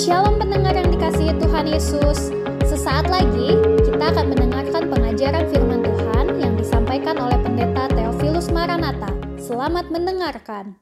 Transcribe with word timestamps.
Shalom 0.00 0.40
pendengar 0.40 0.72
yang 0.72 0.88
dikasihi 0.96 1.36
Tuhan 1.36 1.68
Yesus. 1.68 2.32
Sesaat 2.64 3.12
lagi 3.12 3.52
kita 3.84 4.00
akan 4.08 4.32
mendengarkan 4.32 4.88
pengajaran 4.88 5.44
firman 5.52 5.84
Tuhan 5.84 6.26
yang 6.40 6.56
disampaikan 6.56 7.20
oleh 7.20 7.36
Pendeta 7.44 7.84
Theophilus 7.92 8.48
Maranata. 8.48 9.12
Selamat 9.36 9.92
mendengarkan. 9.92 10.72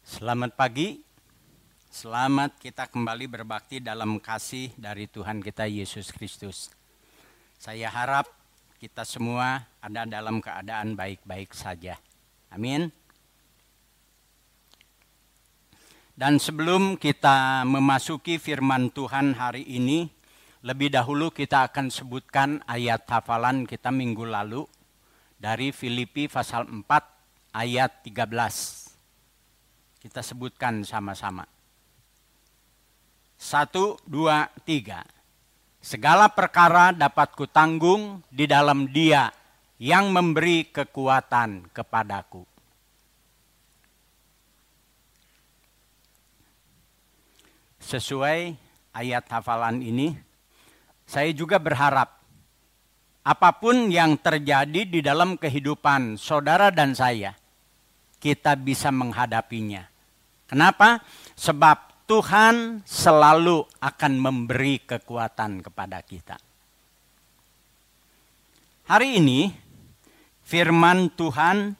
Selamat 0.00 0.56
pagi. 0.56 1.04
Selamat 1.92 2.56
kita 2.56 2.88
kembali 2.88 3.28
berbakti 3.28 3.84
dalam 3.84 4.16
kasih 4.16 4.72
dari 4.80 5.04
Tuhan 5.04 5.44
kita 5.44 5.68
Yesus 5.68 6.08
Kristus. 6.16 6.72
Saya 7.60 7.92
harap 7.92 8.24
kita 8.80 9.04
semua 9.04 9.68
ada 9.84 10.08
dalam 10.08 10.40
keadaan 10.40 10.96
baik-baik 10.96 11.52
saja. 11.52 12.00
Amin. 12.48 12.88
Dan 16.18 16.42
sebelum 16.42 16.98
kita 16.98 17.62
memasuki 17.62 18.42
firman 18.42 18.90
Tuhan 18.90 19.38
hari 19.38 19.62
ini, 19.62 20.10
lebih 20.66 20.90
dahulu 20.90 21.30
kita 21.30 21.70
akan 21.70 21.94
sebutkan 21.94 22.58
ayat 22.66 23.06
hafalan 23.06 23.62
kita 23.62 23.94
minggu 23.94 24.26
lalu 24.26 24.66
dari 25.38 25.70
Filipi 25.70 26.26
pasal 26.26 26.66
4 26.66 27.54
ayat 27.54 28.02
13. 28.02 28.34
Kita 30.02 30.18
sebutkan 30.18 30.82
sama-sama. 30.82 31.46
Satu, 33.38 33.94
dua, 34.02 34.50
tiga. 34.66 35.06
Segala 35.78 36.34
perkara 36.34 36.90
dapat 36.90 37.30
kutanggung 37.38 38.26
di 38.26 38.50
dalam 38.50 38.90
dia 38.90 39.30
yang 39.78 40.10
memberi 40.10 40.66
kekuatan 40.66 41.70
kepadaku. 41.70 42.57
Sesuai 47.88 48.52
ayat 48.92 49.24
hafalan 49.32 49.80
ini, 49.80 50.12
saya 51.08 51.32
juga 51.32 51.56
berharap 51.56 52.20
apa 53.24 53.50
pun 53.56 53.88
yang 53.88 54.20
terjadi 54.20 54.84
di 54.84 55.00
dalam 55.00 55.40
kehidupan 55.40 56.20
saudara 56.20 56.68
dan 56.68 56.92
saya, 56.92 57.32
kita 58.20 58.52
bisa 58.60 58.92
menghadapinya. 58.92 59.88
Kenapa? 60.44 61.00
Sebab 61.32 62.04
Tuhan 62.08 62.84
selalu 62.84 63.64
akan 63.80 64.12
memberi 64.16 64.80
kekuatan 64.84 65.60
kepada 65.64 66.00
kita. 66.04 66.36
Hari 68.88 69.20
ini, 69.20 69.52
firman 70.48 71.12
Tuhan 71.12 71.76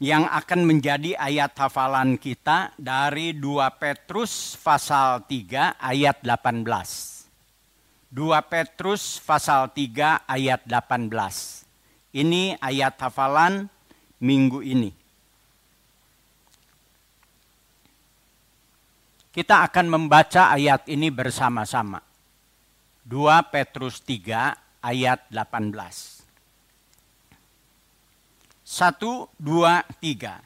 yang 0.00 0.24
akan 0.24 0.64
menjadi 0.64 1.12
ayat 1.12 1.52
hafalan 1.60 2.16
kita 2.16 2.72
dari 2.80 3.36
2 3.36 3.68
Petrus 3.76 4.56
pasal 4.56 5.28
3 5.28 5.76
ayat 5.76 6.24
18. 6.24 6.64
2 8.08 8.16
Petrus 8.48 9.20
pasal 9.20 9.68
3 9.76 10.24
ayat 10.24 10.64
18. 10.64 12.16
Ini 12.16 12.56
ayat 12.64 12.96
hafalan 12.96 13.68
minggu 14.24 14.64
ini. 14.64 14.90
Kita 19.30 19.68
akan 19.68 19.86
membaca 19.86 20.48
ayat 20.48 20.88
ini 20.88 21.12
bersama-sama. 21.12 22.00
2 23.04 23.52
Petrus 23.52 24.00
3 24.00 24.80
ayat 24.80 25.28
18. 25.28 26.19
Satu, 28.70 29.26
dua, 29.34 29.82
tiga. 29.98 30.38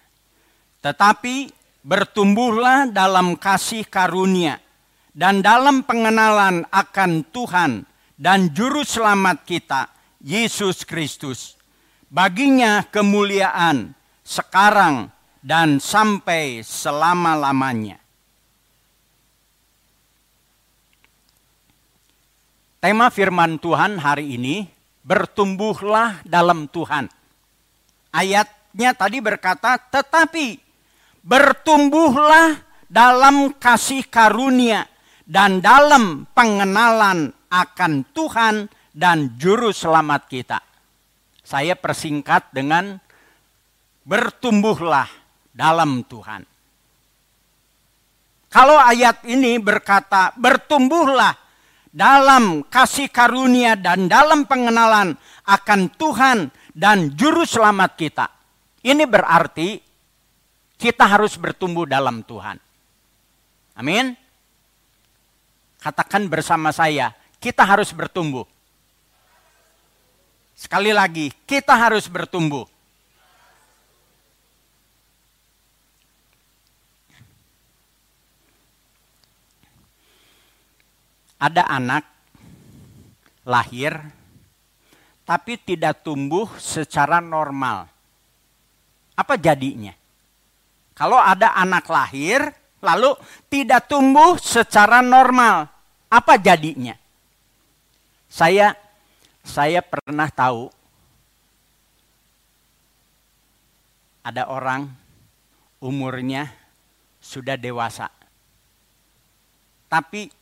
Tetapi 0.81 1.53
bertumbuhlah 1.85 2.89
dalam 2.89 3.37
kasih 3.37 3.85
karunia 3.85 4.65
dan 5.13 5.45
dalam 5.45 5.85
pengenalan 5.85 6.65
akan 6.73 7.21
Tuhan 7.29 7.85
dan 8.17 8.49
Juru 8.57 8.81
Selamat 8.81 9.45
kita, 9.45 9.93
Yesus 10.25 10.89
Kristus. 10.89 11.61
Baginya 12.09 12.81
kemuliaan 12.89 13.93
sekarang 14.25 15.13
dan 15.45 15.77
sampai 15.77 16.65
selama-lamanya. 16.65 18.01
Tema 22.81 23.13
firman 23.13 23.61
Tuhan 23.61 24.01
hari 24.01 24.41
ini, 24.41 24.65
bertumbuhlah 25.05 26.25
dalam 26.25 26.65
Tuhan 26.73 27.13
ayatnya 28.15 28.95
tadi 28.95 29.19
berkata, 29.19 29.75
tetapi 29.77 30.63
bertumbuhlah 31.27 32.63
dalam 32.87 33.51
kasih 33.59 34.07
karunia 34.07 34.87
dan 35.27 35.59
dalam 35.59 36.31
pengenalan 36.31 37.35
akan 37.51 37.93
Tuhan 38.15 38.71
dan 38.95 39.35
juru 39.35 39.75
selamat 39.75 40.31
kita. 40.31 40.59
Saya 41.43 41.75
persingkat 41.75 42.55
dengan 42.55 43.03
bertumbuhlah 44.07 45.11
dalam 45.51 46.07
Tuhan. 46.07 46.47
Kalau 48.55 48.79
ayat 48.79 49.27
ini 49.27 49.59
berkata 49.59 50.31
bertumbuhlah 50.39 51.35
dalam 51.91 52.63
kasih 52.71 53.11
karunia 53.11 53.75
dan 53.75 54.07
dalam 54.07 54.47
pengenalan 54.47 55.19
akan 55.43 55.81
Tuhan 55.99 56.39
dan 56.75 57.15
juru 57.15 57.47
selamat 57.47 57.95
kita. 57.95 58.27
Ini 58.85 59.07
berarti 59.07 59.79
kita 60.75 61.07
harus 61.07 61.39
bertumbuh 61.39 61.87
dalam 61.87 62.27
Tuhan. 62.27 62.59
Amin. 63.79 64.13
Katakan 65.81 66.27
bersama 66.27 66.75
saya, 66.75 67.15
kita 67.39 67.63
harus 67.65 67.95
bertumbuh. 67.95 68.45
Sekali 70.59 70.91
lagi, 70.91 71.31
kita 71.47 71.73
harus 71.73 72.11
bertumbuh. 72.11 72.67
Ada 81.37 81.69
anak 81.69 82.05
lahir 83.45 84.24
tapi 85.25 85.57
tidak 85.57 86.05
tumbuh 86.05 86.49
secara 86.61 87.19
normal. 87.19 87.89
Apa 89.17 89.41
jadinya? 89.41 89.93
Kalau 90.95 91.19
ada 91.19 91.57
anak 91.59 91.89
lahir, 91.91 92.53
lalu 92.85 93.17
tidak 93.49 93.89
tumbuh 93.89 94.37
secara 94.37 95.01
normal, 95.01 95.67
apa 96.13 96.39
jadinya? 96.39 96.95
Saya 98.29 98.77
saya 99.45 99.81
pernah 99.85 100.29
tahu 100.31 100.69
ada 104.25 104.49
orang 104.49 104.89
umurnya 105.83 106.49
sudah 107.21 107.61
dewasa. 107.61 108.09
Tapi 109.89 110.33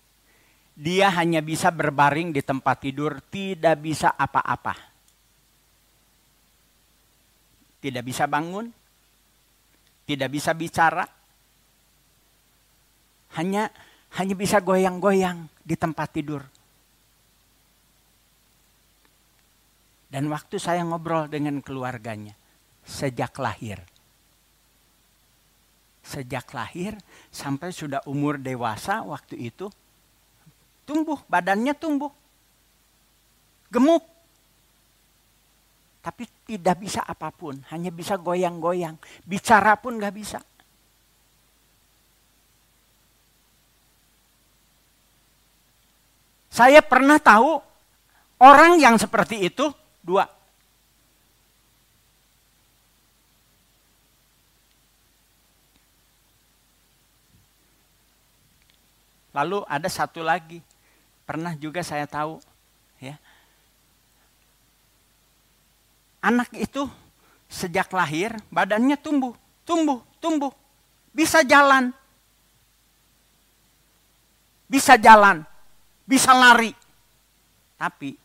dia 0.73 1.13
hanya 1.13 1.45
bisa 1.45 1.69
berbaring 1.69 2.33
di 2.33 2.41
tempat 2.41 2.81
tidur, 2.81 3.21
tidak 3.29 3.77
bisa 3.85 4.17
apa-apa. 4.17 4.73
Tidak 7.83 8.01
bisa 8.01 8.25
bangun, 8.25 8.73
tidak 10.09 10.29
bisa 10.33 10.57
bicara. 10.57 11.05
Hanya 13.37 13.69
hanya 14.17 14.35
bisa 14.37 14.61
goyang-goyang 14.61 15.49
di 15.61 15.77
tempat 15.77 16.09
tidur. 16.13 16.43
Dan 20.13 20.29
waktu 20.29 20.61
saya 20.61 20.85
ngobrol 20.85 21.33
dengan 21.33 21.65
keluarganya 21.65 22.37
sejak 22.85 23.33
lahir. 23.41 23.81
Sejak 26.05 26.53
lahir 26.53 26.99
sampai 27.33 27.73
sudah 27.73 28.05
umur 28.05 28.37
dewasa 28.37 29.01
waktu 29.01 29.49
itu 29.49 29.73
tumbuh, 30.85 31.19
badannya 31.31 31.75
tumbuh. 31.77 32.11
Gemuk. 33.73 34.05
Tapi 36.03 36.27
tidak 36.45 36.83
bisa 36.83 37.07
apa 37.07 37.31
pun, 37.31 37.63
hanya 37.71 37.95
bisa 37.95 38.19
goyang-goyang. 38.19 38.99
Bicara 39.23 39.79
pun 39.79 40.03
gak 40.03 40.15
bisa. 40.15 40.43
Saya 46.53 46.85
pernah 46.85 47.17
tahu 47.17 47.57
orang 48.43 48.77
yang 48.77 49.01
seperti 49.01 49.47
itu 49.49 49.73
dua. 50.05 50.29
Lalu 59.33 59.65
ada 59.65 59.89
satu 59.89 60.21
lagi 60.21 60.61
pernah 61.33 61.57
juga 61.57 61.81
saya 61.81 62.05
tahu 62.05 62.37
ya. 63.01 63.17
Anak 66.21 66.53
itu 66.53 66.85
sejak 67.49 67.89
lahir 67.89 68.37
badannya 68.53 69.01
tumbuh, 69.01 69.33
tumbuh, 69.65 70.05
tumbuh. 70.21 70.53
Bisa 71.17 71.41
jalan. 71.41 71.97
bisa 74.73 74.97
jalan, 74.97 75.45
bisa 76.09 76.33
lari. 76.33 76.73
Tapi 77.77 78.17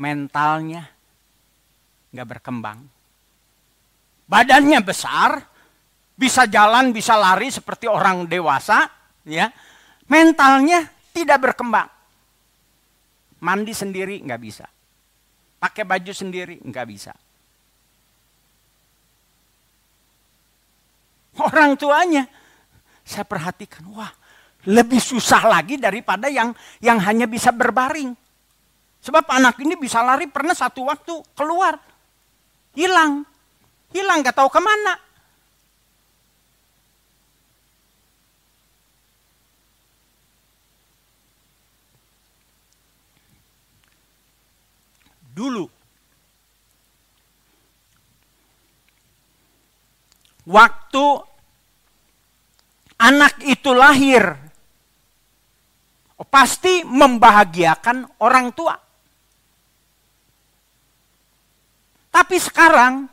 mentalnya 0.00 0.88
nggak 2.08 2.28
berkembang. 2.32 2.80
Badannya 4.24 4.80
besar, 4.80 5.44
bisa 6.16 6.48
jalan, 6.48 6.96
bisa 6.96 7.12
lari 7.20 7.52
seperti 7.52 7.92
orang 7.92 8.24
dewasa, 8.24 8.88
ya. 9.28 9.52
Mentalnya 10.10 10.90
tidak 11.14 11.38
berkembang. 11.38 11.86
Mandi 13.40 13.72
sendiri 13.72 14.18
nggak 14.20 14.40
bisa. 14.42 14.66
Pakai 15.62 15.86
baju 15.86 16.12
sendiri 16.12 16.58
nggak 16.60 16.86
bisa. 16.90 17.14
Orang 21.40 21.78
tuanya, 21.78 22.26
saya 23.06 23.24
perhatikan, 23.24 23.86
wah 23.94 24.12
lebih 24.68 25.00
susah 25.00 25.48
lagi 25.48 25.80
daripada 25.80 26.28
yang 26.28 26.52
yang 26.84 27.00
hanya 27.00 27.24
bisa 27.24 27.48
berbaring. 27.54 28.12
Sebab 29.00 29.24
anak 29.32 29.56
ini 29.64 29.78
bisa 29.80 30.04
lari 30.04 30.28
pernah 30.28 30.52
satu 30.52 30.84
waktu 30.84 31.16
keluar, 31.32 31.80
hilang, 32.76 33.24
hilang 33.96 34.20
gak 34.20 34.36
tahu 34.36 34.52
ke 34.52 34.60
mana. 34.60 35.00
Dulu 45.40 45.64
waktu 50.44 51.06
anak 53.00 53.40
itu 53.46 53.70
lahir, 53.72 54.36
pasti 56.28 56.84
membahagiakan 56.84 58.20
orang 58.20 58.52
tua. 58.52 58.76
Tapi 62.10 62.36
sekarang, 62.36 63.06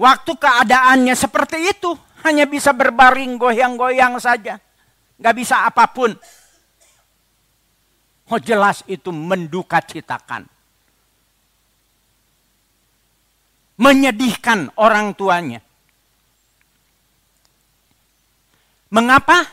waktu 0.00 0.32
keadaannya 0.32 1.12
seperti 1.18 1.58
itu, 1.76 1.92
hanya 2.24 2.48
bisa 2.48 2.72
berbaring 2.72 3.36
goyang-goyang 3.36 4.16
saja. 4.22 4.56
Gak 5.18 5.34
bisa 5.36 5.66
apa 5.66 5.90
pun. 5.90 6.14
Oh 8.28 8.40
jelas 8.40 8.84
itu 8.84 9.08
menduka 9.08 9.80
citakan. 9.80 10.44
Menyedihkan 13.78 14.68
orang 14.76 15.16
tuanya. 15.16 15.64
Mengapa? 18.92 19.44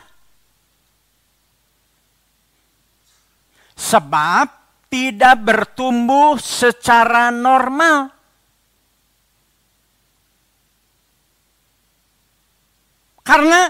Sebab 3.76 4.48
tidak 4.88 5.36
bertumbuh 5.40 6.40
secara 6.40 7.28
normal. 7.32 8.12
Karena 13.26 13.66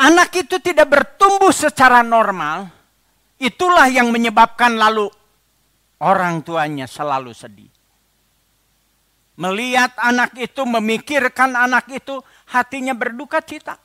anak 0.00 0.32
itu 0.40 0.56
tidak 0.58 0.88
bertumbuh 0.88 1.52
secara 1.52 2.00
normal, 2.00 2.79
itulah 3.40 3.88
yang 3.88 4.12
menyebabkan 4.12 4.76
lalu 4.76 5.08
orang 6.04 6.44
tuanya 6.44 6.84
selalu 6.84 7.32
sedih. 7.32 7.72
Melihat 9.40 9.96
anak 9.96 10.36
itu, 10.36 10.62
memikirkan 10.68 11.56
anak 11.56 11.88
itu, 11.88 12.20
hatinya 12.52 12.92
berduka 12.92 13.40
cita. 13.40 13.80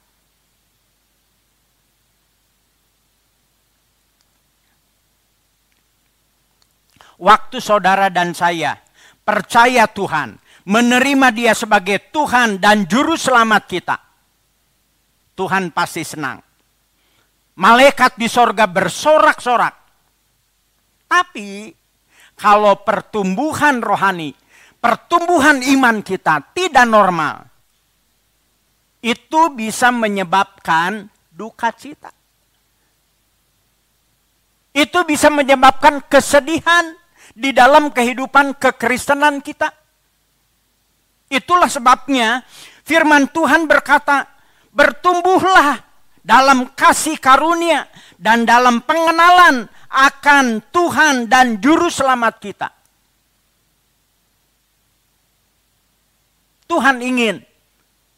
waktu 7.20 7.58
saudara 7.64 8.12
dan 8.12 8.36
saya 8.36 8.80
percaya 9.24 9.88
Tuhan, 9.88 10.38
menerima 10.68 11.28
Dia 11.32 11.54
sebagai 11.56 12.12
Tuhan 12.12 12.60
dan 12.60 12.86
Juru 12.86 13.16
Selamat 13.16 13.64
kita, 13.68 13.98
Tuhan 15.36 15.72
pasti 15.72 16.04
senang. 16.04 16.40
Malaikat 17.56 18.20
di 18.20 18.28
sorga 18.28 18.68
bersorak-sorak. 18.68 19.76
Tapi 21.08 21.72
kalau 22.36 22.84
pertumbuhan 22.84 23.80
rohani, 23.80 24.36
pertumbuhan 24.84 25.64
iman 25.64 26.04
kita 26.04 26.52
tidak 26.52 26.84
normal, 26.84 27.48
itu 29.00 29.42
bisa 29.56 29.88
menyebabkan 29.94 31.08
duka 31.32 31.72
cita. 31.72 32.12
Itu 34.76 35.08
bisa 35.08 35.32
menyebabkan 35.32 36.04
kesedihan, 36.12 36.92
di 37.36 37.52
dalam 37.52 37.92
kehidupan 37.92 38.56
kekristenan 38.56 39.44
kita. 39.44 39.70
Itulah 41.28 41.68
sebabnya 41.68 42.48
firman 42.88 43.28
Tuhan 43.30 43.68
berkata, 43.68 44.24
bertumbuhlah 44.72 45.84
dalam 46.26 46.74
kasih 46.74 47.22
karunia 47.22 47.86
dan 48.18 48.50
dalam 48.50 48.82
pengenalan 48.82 49.70
akan 49.94 50.66
Tuhan 50.74 51.30
dan 51.30 51.62
juru 51.62 51.86
selamat 51.86 52.34
kita. 52.42 52.70
Tuhan 56.66 56.98
ingin 57.06 57.46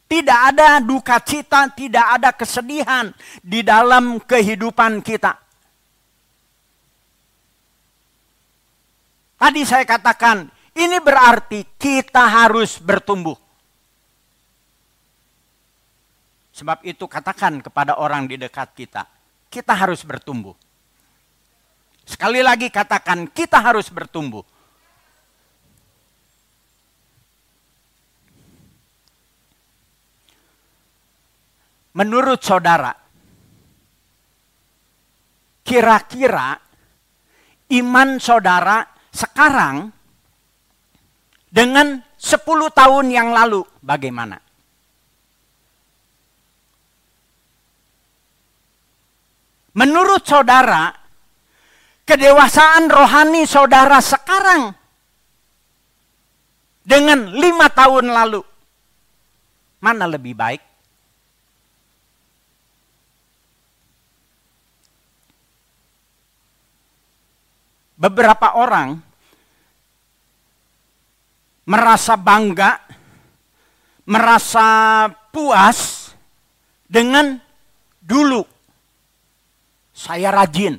tidak 0.08 0.56
ada 0.56 0.80
duka 0.80 1.20
cita, 1.20 1.68
tidak 1.76 2.06
ada 2.16 2.32
kesedihan 2.32 3.12
di 3.44 3.60
dalam 3.60 4.16
kehidupan 4.24 5.04
kita. 5.04 5.36
Tadi 9.38 9.62
saya 9.68 9.84
katakan, 9.84 10.48
ini 10.72 10.96
berarti 10.98 11.62
kita 11.76 12.24
harus 12.24 12.80
bertumbuh. 12.80 13.47
Sebab 16.58 16.82
itu 16.82 17.06
katakan 17.06 17.62
kepada 17.62 18.02
orang 18.02 18.26
di 18.26 18.34
dekat 18.34 18.74
kita, 18.74 19.06
kita 19.46 19.78
harus 19.78 20.02
bertumbuh. 20.02 20.58
Sekali 22.02 22.42
lagi 22.42 22.66
katakan, 22.66 23.30
kita 23.30 23.62
harus 23.62 23.86
bertumbuh. 23.94 24.42
Menurut 31.94 32.42
saudara, 32.42 32.90
kira-kira 35.62 36.58
iman 37.70 38.18
saudara 38.18 38.82
sekarang 39.14 39.94
dengan 41.46 42.02
10 42.18 42.42
tahun 42.74 43.06
yang 43.14 43.30
lalu 43.30 43.62
bagaimana? 43.78 44.47
Menurut 49.78 50.26
saudara, 50.26 50.90
kedewasaan 52.02 52.90
rohani 52.90 53.46
saudara 53.46 54.02
sekarang 54.02 54.74
dengan 56.82 57.30
lima 57.30 57.70
tahun 57.70 58.10
lalu, 58.10 58.42
mana 59.78 60.10
lebih 60.10 60.34
baik? 60.34 60.68
beberapa 67.98 68.54
orang 68.54 69.02
merasa 71.66 72.14
bangga, 72.14 72.78
merasa 74.06 74.66
puas 75.34 76.14
dengan 76.86 77.36
dulu 78.00 78.46
saya 79.98 80.30
rajin. 80.30 80.78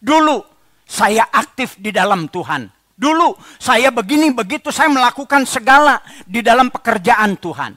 Dulu 0.00 0.40
saya 0.88 1.28
aktif 1.28 1.76
di 1.76 1.92
dalam 1.92 2.32
Tuhan. 2.32 2.72
Dulu 2.96 3.36
saya 3.60 3.92
begini 3.92 4.32
begitu 4.32 4.72
saya 4.72 4.88
melakukan 4.88 5.44
segala 5.44 6.00
di 6.24 6.40
dalam 6.40 6.72
pekerjaan 6.72 7.36
Tuhan. 7.36 7.76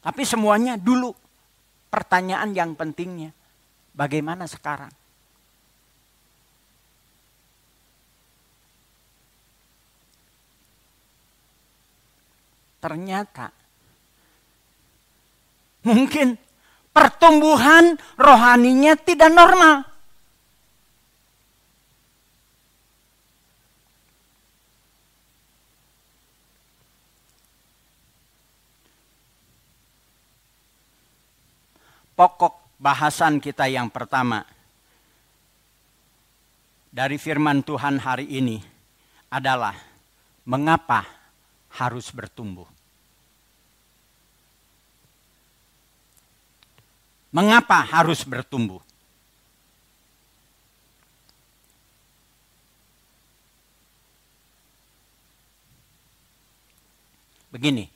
Tapi 0.00 0.22
semuanya 0.24 0.80
dulu 0.80 1.12
pertanyaan 1.92 2.56
yang 2.56 2.72
pentingnya 2.72 3.36
bagaimana 3.92 4.48
sekarang? 4.48 4.90
ternyata 12.86 13.50
mungkin 15.82 16.38
pertumbuhan 16.96 18.00
rohaninya 18.16 18.96
tidak 18.96 19.28
normal. 19.28 19.84
pokok 32.16 32.80
bahasan 32.80 33.38
kita 33.38 33.68
yang 33.68 33.92
pertama 33.92 34.40
dari 36.88 37.20
firman 37.20 37.60
Tuhan 37.60 38.00
hari 38.00 38.24
ini 38.40 38.56
adalah 39.28 39.76
mengapa 40.48 41.04
harus 41.76 42.08
bertumbuh. 42.08 42.75
Mengapa 47.34 47.82
harus 47.82 48.22
bertumbuh? 48.22 48.80
Begini, 57.56 57.88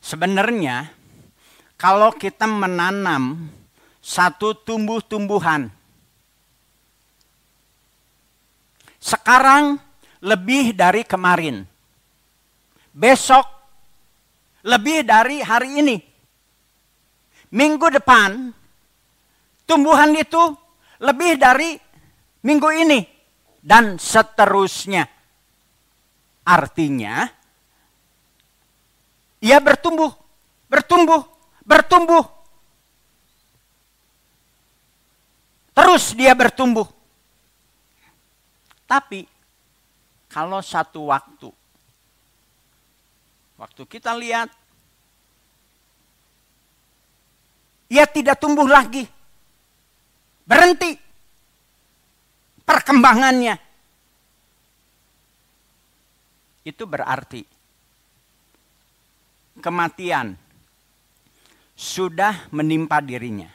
sebenarnya 0.00 0.88
kalau 1.76 2.14
kita 2.16 2.48
menanam 2.48 3.52
satu 4.00 4.56
tumbuh-tumbuhan, 4.56 5.68
sekarang 8.96 9.76
lebih 10.24 10.72
dari 10.72 11.04
kemarin, 11.04 11.68
besok 12.94 13.44
lebih 14.64 15.04
dari 15.04 15.44
hari 15.44 15.84
ini, 15.84 16.00
minggu 17.52 17.86
depan 17.90 18.54
tumbuhan 19.66 20.14
itu 20.14 20.54
lebih 21.02 21.36
dari 21.36 21.76
minggu 22.46 22.70
ini, 22.72 23.00
dan 23.60 23.98
seterusnya. 23.98 25.04
Artinya, 26.46 27.26
ia 29.42 29.58
bertumbuh, 29.58 30.14
bertumbuh, 30.70 31.26
bertumbuh. 31.66 32.24
Terus 35.74 36.14
dia 36.14 36.32
bertumbuh. 36.32 36.86
Tapi 38.86 39.26
kalau 40.30 40.62
satu 40.62 41.10
waktu, 41.10 41.50
waktu 43.58 43.82
kita 43.90 44.14
lihat, 44.14 44.48
ia 47.86 48.04
tidak 48.06 48.38
tumbuh 48.42 48.66
lagi. 48.66 49.06
Berhenti 50.46 50.94
perkembangannya. 52.66 53.58
Itu 56.66 56.82
berarti 56.82 57.46
kematian 59.62 60.34
sudah 61.78 62.50
menimpa 62.50 62.98
dirinya. 62.98 63.46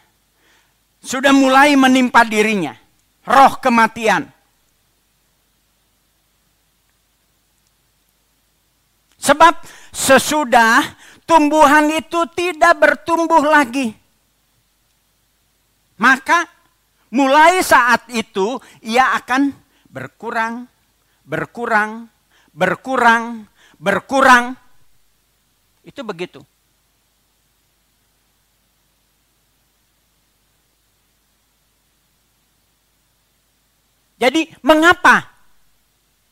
Sudah 1.02 1.34
mulai 1.36 1.76
menimpa 1.76 2.24
dirinya. 2.24 2.78
Roh 3.26 3.58
kematian. 3.60 4.30
Sebab 9.22 9.54
sesudah 9.94 10.82
tumbuhan 11.30 11.94
itu 11.94 12.26
tidak 12.34 12.74
bertumbuh 12.80 13.46
lagi. 13.46 14.00
Maka 16.01 16.50
mulai 17.13 17.62
saat 17.62 18.10
itu 18.10 18.58
ia 18.81 19.13
akan 19.22 19.53
berkurang, 19.86 20.65
berkurang, 21.22 22.10
berkurang, 22.50 23.46
berkurang 23.77 24.58
itu 25.86 26.01
begitu. 26.01 26.41
Jadi 34.17 34.50
mengapa 34.65 35.29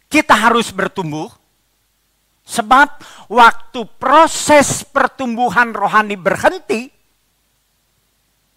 kita 0.09 0.33
harus 0.33 0.73
bertumbuh? 0.73 1.29
Sebab 2.49 3.05
waktu 3.29 3.85
proses 4.01 4.81
pertumbuhan 4.81 5.69
rohani 5.69 6.17
berhenti, 6.17 6.89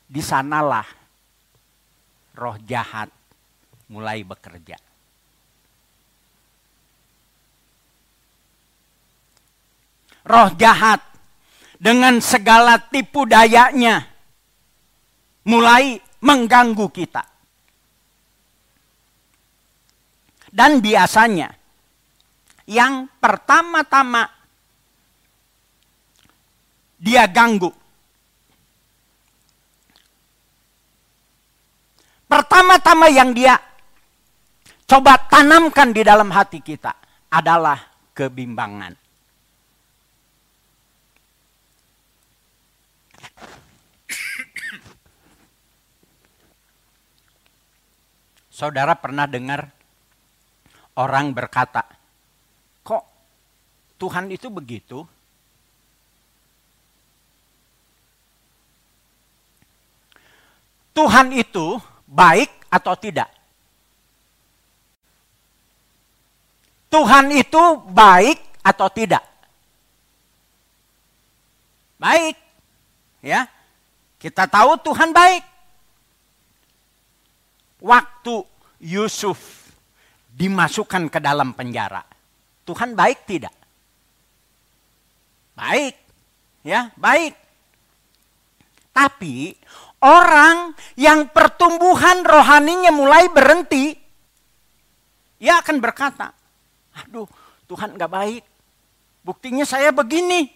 di 0.09 0.21
sanalah 0.21 1.02
roh 2.37 2.57
jahat 2.65 3.09
mulai 3.93 4.25
bekerja. 4.25 4.81
roh 10.27 10.51
jahat 10.55 11.03
dengan 11.83 12.23
segala 12.23 12.79
tipu 12.79 13.27
dayanya 13.27 14.07
mulai 15.47 15.99
mengganggu 16.23 16.87
kita. 16.95 17.25
Dan 20.53 20.85
biasanya 20.85 21.49
yang 22.69 23.09
pertama-tama 23.19 24.29
dia 27.01 27.27
ganggu. 27.27 27.73
Pertama-tama 32.33 33.13
yang 33.13 33.37
dia 33.37 33.61
coba 34.89 35.21
tanamkan 35.29 35.93
di 35.93 36.01
dalam 36.01 36.33
hati 36.33 36.65
kita 36.65 36.97
adalah 37.29 37.77
kebimbangan. 38.17 38.97
Saudara 48.49 48.97
pernah 48.97 49.29
dengar 49.29 49.69
orang 50.97 51.37
berkata, 51.37 51.85
kok 52.81 53.05
Tuhan 54.01 54.33
itu 54.33 54.49
begitu? 54.49 55.05
Tuhan 60.97 61.29
itu 61.37 61.92
baik 62.13 62.53
atau 62.69 62.93
tidak? 63.01 63.33
Tuhan 66.93 67.33
itu 67.33 67.63
baik 67.89 68.37
atau 68.61 68.93
tidak? 68.93 69.25
Baik. 71.97 72.37
Ya. 73.25 73.49
Kita 74.21 74.45
tahu 74.45 74.77
Tuhan 74.85 75.17
baik. 75.17 75.41
Waktu 77.81 78.35
Yusuf 78.85 79.73
dimasukkan 80.37 81.09
ke 81.09 81.19
dalam 81.19 81.57
penjara. 81.57 82.05
Tuhan 82.69 82.93
baik 82.93 83.25
tidak? 83.25 83.57
Baik. 85.57 85.97
Ya, 86.63 86.93
baik. 86.95 87.35
Tapi 88.93 89.57
orang 90.03 90.75
yang 90.99 91.31
pertumbuhan 91.31 92.27
rohaninya 92.27 92.91
mulai 92.91 93.31
berhenti, 93.31 93.95
ia 95.39 95.63
akan 95.63 95.79
berkata, 95.79 96.35
aduh 96.99 97.27
Tuhan 97.71 97.95
gak 97.95 98.11
baik. 98.11 98.45
Buktinya 99.23 99.63
saya 99.63 99.95
begini. 99.95 100.51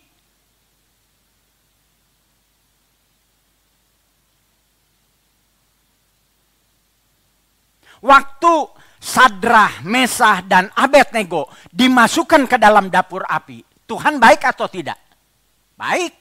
Waktu 8.03 8.55
Sadrah, 9.01 9.87
Mesah, 9.87 10.43
dan 10.43 10.67
Abednego 10.75 11.47
dimasukkan 11.71 12.51
ke 12.51 12.57
dalam 12.59 12.91
dapur 12.91 13.23
api. 13.23 13.63
Tuhan 13.87 14.19
baik 14.19 14.43
atau 14.51 14.67
tidak? 14.67 14.99
Baik. 15.79 16.13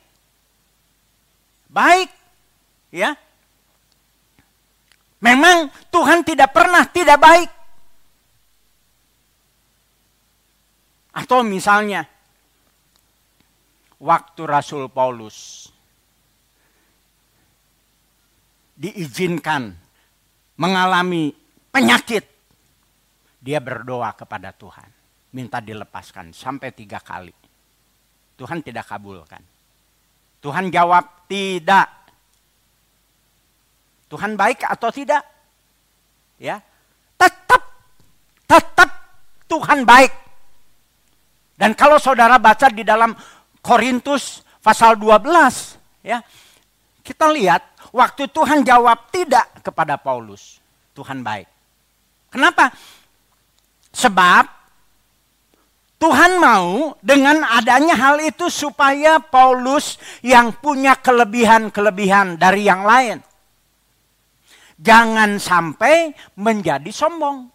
Baik. 1.65 2.09
Ya. 2.95 3.11
Memang 5.19 5.67
Tuhan 5.91 6.23
tidak 6.23 6.55
pernah 6.55 6.87
tidak 6.87 7.19
baik. 7.19 7.51
Atau 11.11 11.43
misalnya 11.43 12.07
waktu 13.99 14.41
Rasul 14.47 14.87
Paulus 14.87 15.67
diizinkan 18.79 19.75
mengalami 20.55 21.35
penyakit, 21.71 22.23
dia 23.43 23.59
berdoa 23.59 24.15
kepada 24.15 24.55
Tuhan. 24.55 24.87
Minta 25.35 25.59
dilepaskan 25.59 26.31
sampai 26.31 26.71
tiga 26.71 27.03
kali. 27.03 27.35
Tuhan 28.39 28.63
tidak 28.63 28.87
kabulkan. 28.87 29.43
Tuhan 30.39 30.71
jawab 30.71 31.27
tidak. 31.27 32.04
Tuhan 34.11 34.37
baik 34.37 34.65
atau 34.65 34.89
tidak? 34.93 35.23
Ya, 36.37 36.59
tetap, 37.15 37.61
tetap 38.45 38.89
Tuhan 39.49 39.87
baik. 39.87 40.13
Dan 41.55 41.71
kalau 41.71 41.95
saudara 41.95 42.35
baca 42.35 42.67
di 42.67 42.83
dalam 42.83 43.15
Korintus 43.63 44.43
pasal 44.59 44.99
12, 44.99 46.03
ya, 46.03 46.19
Kita 47.05 47.29
lihat 47.29 47.93
waktu 47.93 48.25
Tuhan 48.33 48.65
jawab 48.65 49.13
tidak 49.13 49.61
kepada 49.61 49.93
Paulus. 49.93 50.57
Tuhan 50.97 51.21
baik. 51.21 51.45
Kenapa? 52.33 52.73
Sebab 53.93 54.49
Tuhan 56.01 56.41
mau 56.41 56.97
dengan 57.05 57.45
adanya 57.45 57.93
hal 57.93 58.25
itu 58.25 58.49
supaya 58.49 59.21
Paulus 59.21 60.01
yang 60.25 60.49
punya 60.57 60.97
kelebihan-kelebihan 60.97 62.41
dari 62.41 62.65
yang 62.65 62.81
lain. 62.81 63.21
Jangan 64.75 65.39
sampai 65.39 66.11
menjadi 66.35 66.91
sombong. 66.91 67.47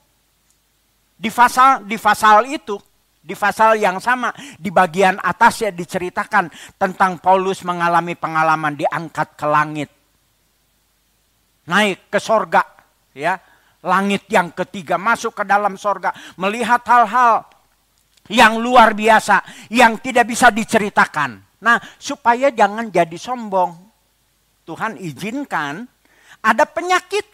Di 1.21 1.29
pasal 1.29 1.85
di 1.85 2.01
pasal 2.01 2.49
itu, 2.49 2.81
di 3.21 3.37
pasal 3.37 3.77
yang 3.77 4.01
sama, 4.01 4.33
di 4.57 4.73
bagian 4.73 5.21
atas 5.21 5.69
ya 5.69 5.71
diceritakan 5.71 6.49
tentang 6.81 7.21
Paulus 7.21 7.61
mengalami 7.61 8.17
pengalaman 8.17 8.73
diangkat 8.73 9.37
ke 9.37 9.45
langit. 9.45 9.91
Naik 11.69 12.09
ke 12.09 12.17
sorga, 12.17 12.65
ya. 13.13 13.37
Langit 13.81 14.29
yang 14.29 14.53
ketiga 14.53 15.01
masuk 15.01 15.41
ke 15.41 15.45
dalam 15.45 15.77
sorga. 15.77 16.13
Melihat 16.37 16.85
hal-hal 16.85 17.45
yang 18.33 18.61
luar 18.61 18.97
biasa, 18.97 19.45
yang 19.73 20.01
tidak 20.01 20.29
bisa 20.29 20.49
diceritakan. 20.49 21.41
Nah, 21.61 21.77
supaya 22.01 22.49
jangan 22.49 22.89
jadi 22.89 23.17
sombong. 23.17 23.77
Tuhan 24.65 24.97
izinkan 25.01 25.85
ada 26.41 26.65
penyakit. 26.65 27.25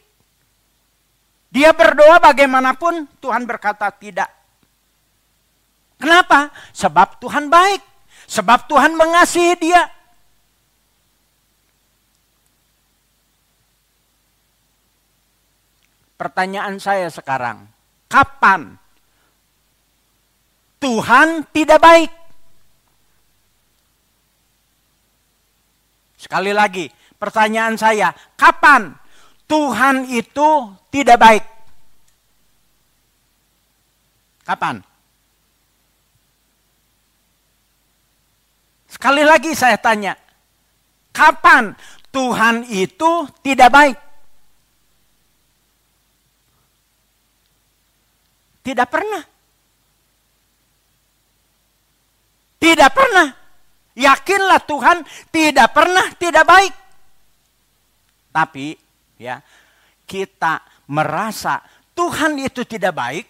Dia 1.50 1.72
berdoa 1.72 2.20
bagaimanapun, 2.20 3.08
Tuhan 3.22 3.48
berkata 3.48 3.88
tidak. 3.94 4.28
Kenapa? 5.96 6.52
Sebab 6.76 7.16
Tuhan 7.22 7.48
baik. 7.48 7.80
Sebab 8.26 8.68
Tuhan 8.68 8.92
mengasihi 8.98 9.54
dia. 9.56 9.88
Pertanyaan 16.16 16.80
saya 16.80 17.12
sekarang, 17.12 17.68
kapan 18.08 18.80
Tuhan 20.80 21.44
tidak 21.52 21.80
baik? 21.80 22.12
Sekali 26.16 26.52
lagi, 26.56 26.88
pertanyaan 27.16 27.76
saya, 27.76 28.12
kapan 28.36 28.94
Tuhan 29.48 30.08
itu 30.12 30.48
tidak 30.92 31.18
baik? 31.20 31.44
Kapan? 34.46 34.78
Sekali 38.86 39.26
lagi 39.26 39.52
saya 39.52 39.76
tanya, 39.76 40.16
kapan 41.12 41.76
Tuhan 42.14 42.64
itu 42.72 43.28
tidak 43.44 43.68
baik? 43.68 43.98
Tidak 48.66 48.88
pernah. 48.90 49.22
Tidak 52.58 52.90
pernah. 52.90 53.28
Yakinlah 53.94 54.60
Tuhan 54.66 55.06
tidak 55.30 55.68
pernah 55.70 56.06
tidak 56.18 56.44
baik. 56.44 56.85
Tapi 58.36 58.76
ya, 59.16 59.40
kita 60.04 60.60
merasa 60.92 61.64
Tuhan 61.96 62.36
itu 62.36 62.68
tidak 62.68 62.92
baik 62.92 63.26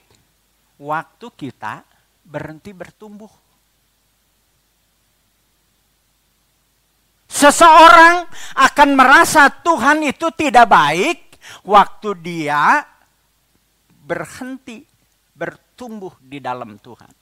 waktu 0.83 1.27
kita 1.31 1.87
berhenti 2.27 2.75
bertumbuh. 2.75 3.31
Seseorang 7.31 8.27
akan 8.59 8.89
merasa 8.99 9.47
Tuhan 9.47 10.03
itu 10.03 10.27
tidak 10.35 10.67
baik 10.67 11.19
waktu 11.63 12.11
dia 12.19 12.83
berhenti 13.87 14.83
bertumbuh 15.39 16.19
di 16.19 16.43
dalam 16.43 16.75
Tuhan. 16.83 17.13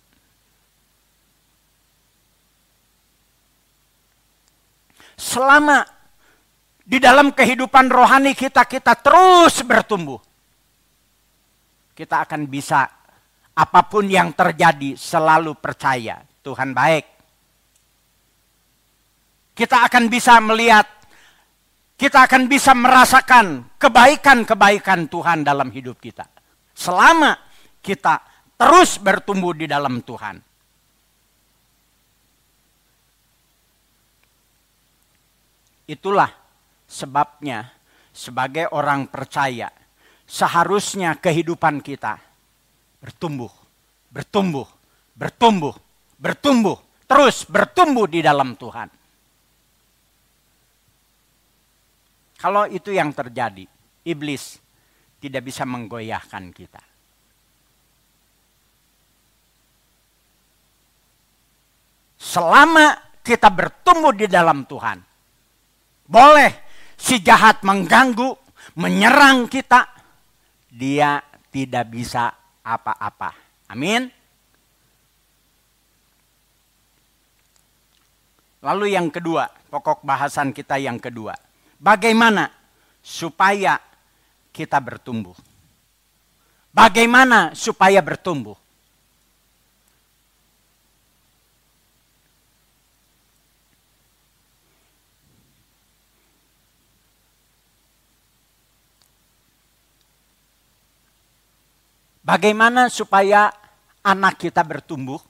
Selama 5.21 6.04
di 6.85 7.01
dalam 7.01 7.33
kehidupan 7.33 7.89
rohani 7.89 8.37
kita 8.37 8.69
kita 8.69 8.93
terus 9.01 9.65
bertumbuh. 9.65 10.21
Kita 11.97 12.29
akan 12.29 12.45
bisa 12.45 12.85
apa 13.55 13.81
pun 13.89 14.05
yang 14.05 14.37
terjadi 14.37 14.93
selalu 14.93 15.57
percaya 15.57 16.21
Tuhan 16.45 16.77
baik. 16.77 17.07
Kita 19.55 19.87
akan 19.87 20.11
bisa 20.11 20.43
melihat, 20.43 20.85
kita 21.95 22.27
akan 22.27 22.51
bisa 22.51 22.75
merasakan 22.75 23.79
kebaikan-kebaikan 23.79 25.07
Tuhan 25.07 25.47
dalam 25.47 25.71
hidup 25.71 26.03
kita. 26.03 26.27
Selama 26.75 27.39
kita 27.79 28.19
terus 28.59 28.99
bertumbuh 28.99 29.55
di 29.55 29.71
dalam 29.71 30.03
Tuhan. 30.03 30.43
Itulah 35.87 36.44
sebabnya 36.89 37.73
sebagai 38.15 38.71
orang 38.73 39.11
percaya 39.11 39.69
seharusnya 40.25 41.19
kehidupan 41.21 41.85
kita 41.85 42.17
bertumbuh, 43.03 43.53
bertumbuh, 44.09 44.69
bertumbuh, 45.13 45.75
bertumbuh, 46.17 46.79
terus 47.05 47.45
bertumbuh 47.45 48.09
di 48.09 48.25
dalam 48.25 48.57
Tuhan. 48.57 48.89
Kalau 52.41 52.69
itu 52.69 52.93
yang 52.93 53.13
terjadi, 53.13 53.65
iblis 54.05 54.61
tidak 55.21 55.49
bisa 55.49 55.65
menggoyahkan 55.65 56.53
kita. 56.53 56.95
selama 62.25 62.97
kita 63.21 63.53
bertumbuh 63.53 64.17
di 64.17 64.25
dalam 64.25 64.65
Tuhan. 64.65 64.97
Boleh 66.09 66.64
si 66.99 67.21
jahat 67.21 67.63
mengganggu, 67.63 68.35
menyerang 68.79 69.47
kita, 69.47 69.87
dia 70.73 71.23
tidak 71.53 71.87
bisa 71.93 72.35
apa-apa. 72.65 73.31
Amin. 73.71 74.11
Lalu 78.65 78.97
yang 78.97 79.13
kedua, 79.13 79.45
pokok 79.69 80.01
bahasan 80.01 80.57
kita 80.57 80.81
yang 80.81 80.97
kedua. 80.97 81.37
Bagaimana 81.77 82.49
supaya 83.05 83.77
kita 84.49 84.81
bertumbuh? 84.81 85.37
Bagaimana 86.73 87.53
supaya 87.53 88.01
bertumbuh? 88.01 88.57
Bagaimana 102.25 102.89
supaya 102.89 103.53
anak 104.01 104.41
kita 104.41 104.65
bertumbuh? 104.65 105.21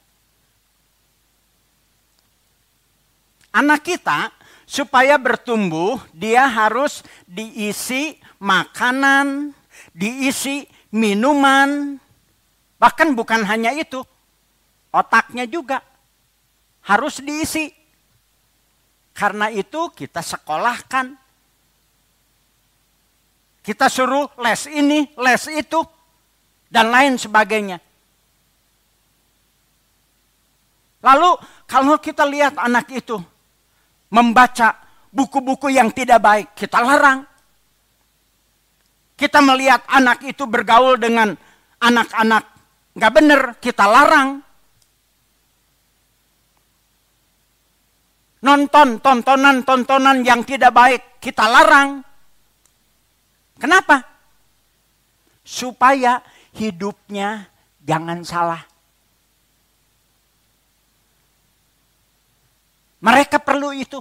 Anak 3.51 3.83
kita 3.83 4.31
supaya 4.63 5.19
bertumbuh, 5.19 5.99
dia 6.15 6.47
harus 6.47 7.03
diisi 7.27 8.15
makanan, 8.39 9.51
diisi 9.91 10.71
minuman, 10.95 11.99
bahkan 12.79 13.11
bukan 13.11 13.43
hanya 13.43 13.75
itu, 13.75 13.99
otaknya 14.95 15.51
juga 15.51 15.83
harus 16.87 17.19
diisi. 17.19 17.75
Karena 19.15 19.51
itu 19.51 19.91
kita 19.95 20.23
sekolahkan. 20.23 21.15
Kita 23.63 23.87
suruh 23.87 24.31
les 24.43 24.67
ini, 24.67 25.07
les 25.15 25.43
itu 25.55 25.79
dan 26.75 26.91
lain 26.91 27.15
sebagainya. 27.15 27.79
Lalu 31.07 31.31
kalau 31.71 32.03
kita 32.03 32.27
lihat 32.27 32.59
anak 32.59 32.91
itu 32.91 33.15
membaca 34.11 34.75
buku-buku 35.15 35.71
yang 35.71 35.95
tidak 35.95 36.19
baik, 36.19 36.47
kita 36.59 36.83
larang. 36.83 37.23
Kita 39.15 39.39
melihat 39.39 39.87
anak 39.87 40.27
itu 40.27 40.43
bergaul 40.51 40.99
dengan 40.99 41.39
anak-anak 41.79 42.43
nggak 42.99 43.13
benar, 43.15 43.41
kita 43.63 43.87
larang. 43.87 44.43
Nonton 48.45 48.99
tontonan-tontonan 48.99 50.27
yang 50.27 50.43
tidak 50.43 50.75
baik, 50.75 51.23
kita 51.23 51.47
larang. 51.47 52.03
Kenapa? 53.57 54.03
Supaya 55.45 56.21
hidupnya 56.55 57.51
jangan 57.83 58.23
salah. 58.23 58.63
Mereka 63.05 63.37
perlu 63.43 63.75
itu. 63.77 64.01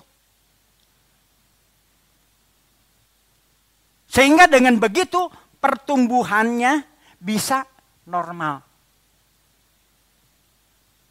Sehingga 4.08 4.48
dengan 4.48 4.80
begitu 4.80 5.28
pertumbuhannya 5.60 6.86
bisa 7.20 7.68
normal. 8.08 8.64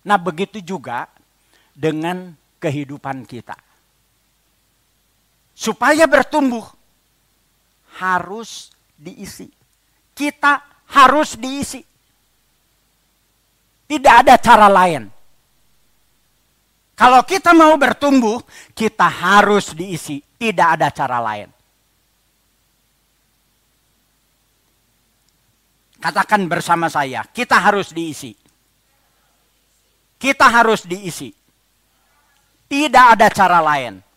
Nah, 0.03 0.19
begitu 0.19 0.63
juga 0.63 1.11
dengan 1.77 2.33
kehidupan 2.63 3.29
kita. 3.29 3.59
Supaya 5.53 6.09
bertumbuh 6.09 6.65
harus 8.01 8.73
diisi. 8.97 9.53
Kita 10.17 10.72
harus 10.93 11.35
diisi. 11.41 11.81
Tidak 13.89 14.15
ada 14.25 14.37
cara 14.41 14.69
lain. 14.69 15.09
Kalau 16.97 17.25
kita 17.25 17.57
mau 17.57 17.75
bertumbuh, 17.81 18.41
kita 18.77 19.09
harus 19.09 19.73
diisi. 19.73 20.21
Tidak 20.21 20.69
ada 20.79 20.89
cara 20.93 21.19
lain. 21.19 21.49
Katakan 26.03 26.51
bersama 26.51 26.91
saya, 26.91 27.23
kita 27.31 27.59
harus 27.63 27.95
diisi. 27.95 28.35
Kita 30.19 30.47
harus 30.51 30.83
diisi. 30.83 31.31
Tidak 32.67 33.07
ada 33.19 33.29
cara 33.31 33.59
lain. 33.63 34.12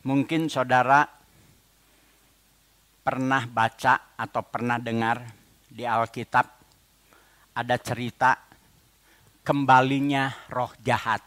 Mungkin 0.00 0.48
saudara 0.48 1.04
pernah 3.04 3.44
baca 3.44 4.16
atau 4.16 4.42
pernah 4.48 4.80
dengar 4.80 5.20
di 5.68 5.84
Alkitab 5.84 6.46
ada 7.52 7.76
cerita 7.76 8.32
kembalinya 9.44 10.32
roh 10.48 10.72
jahat. 10.80 11.20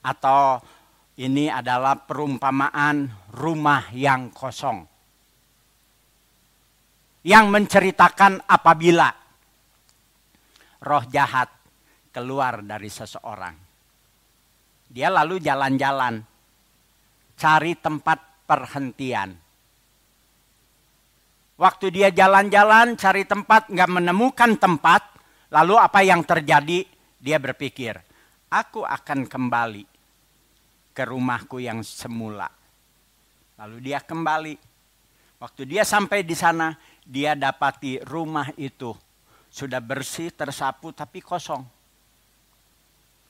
Atau 0.00 0.64
ini 1.20 1.52
adalah 1.52 2.00
perumpamaan 2.00 3.28
rumah 3.36 3.92
yang 3.92 4.32
kosong. 4.32 4.88
Yang 7.22 7.46
menceritakan 7.52 8.48
apabila 8.48 9.12
roh 10.82 11.04
jahat 11.06 11.52
keluar 12.10 12.64
dari 12.64 12.90
seseorang. 12.90 13.71
Dia 14.92 15.08
lalu 15.08 15.40
jalan-jalan, 15.40 16.20
cari 17.40 17.72
tempat 17.80 18.44
perhentian. 18.44 19.32
Waktu 21.56 21.86
dia 21.88 22.12
jalan-jalan 22.12 23.00
cari 23.00 23.24
tempat 23.24 23.72
nggak 23.72 23.88
menemukan 23.88 24.52
tempat, 24.60 25.00
lalu 25.48 25.80
apa 25.80 26.04
yang 26.04 26.20
terjadi? 26.20 26.84
Dia 27.16 27.40
berpikir, 27.40 27.96
aku 28.52 28.84
akan 28.84 29.24
kembali 29.24 29.84
ke 30.92 31.02
rumahku 31.08 31.56
yang 31.62 31.80
semula. 31.80 32.52
Lalu 33.56 33.80
dia 33.80 34.04
kembali. 34.04 34.54
Waktu 35.40 35.62
dia 35.64 35.88
sampai 35.88 36.20
di 36.26 36.36
sana, 36.36 36.76
dia 37.00 37.32
dapati 37.32 38.02
rumah 38.04 38.52
itu 38.60 38.92
sudah 39.48 39.80
bersih, 39.80 40.34
tersapu, 40.34 40.92
tapi 40.92 41.24
kosong. 41.24 41.64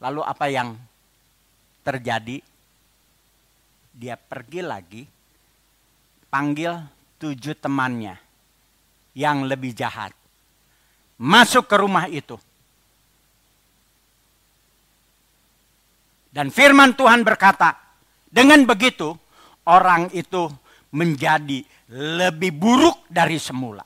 Lalu 0.02 0.20
apa 0.26 0.46
yang 0.50 0.74
terjadi? 1.82 2.38
Dia 3.92 4.16
pergi 4.16 4.60
lagi, 4.64 5.02
panggil 6.32 6.72
tujuh 7.20 7.58
temannya 7.60 8.16
yang 9.12 9.44
lebih 9.44 9.76
jahat. 9.76 10.16
Masuk 11.20 11.68
ke 11.68 11.76
rumah 11.76 12.08
itu 12.08 12.40
Dan 16.32 16.48
firman 16.48 16.96
Tuhan 16.96 17.20
berkata, 17.20 17.76
dengan 18.32 18.64
begitu 18.64 19.12
orang 19.68 20.08
itu 20.16 20.48
menjadi 20.96 21.60
lebih 21.92 22.56
buruk 22.56 23.04
dari 23.12 23.36
semula. 23.36 23.84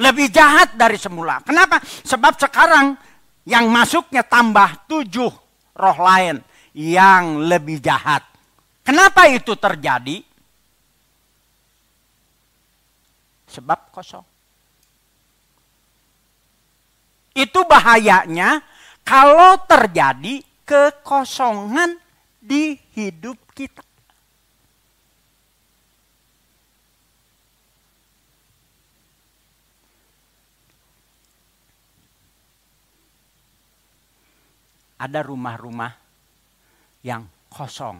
Lebih 0.00 0.32
jahat 0.32 0.72
dari 0.72 0.96
semula. 0.96 1.44
Kenapa? 1.44 1.84
Sebab 1.84 2.40
sekarang 2.40 2.96
yang 3.44 3.68
masuknya 3.68 4.24
tambah 4.24 4.88
tujuh 4.88 5.28
roh 5.76 5.98
lain 5.98 6.40
yang 6.76 7.44
lebih 7.44 7.80
jahat. 7.80 8.24
Kenapa 8.82 9.28
itu 9.28 9.54
terjadi? 9.56 10.24
Sebab 13.52 13.92
kosong. 13.92 14.24
Itu 17.32 17.64
bahayanya 17.64 18.60
kalau 19.04 19.56
terjadi 19.64 20.40
kekosongan 20.64 21.96
di 22.40 22.76
hidup 22.96 23.36
kita. 23.52 23.91
Ada 35.02 35.26
rumah-rumah 35.26 35.90
yang 37.02 37.26
kosong. 37.50 37.98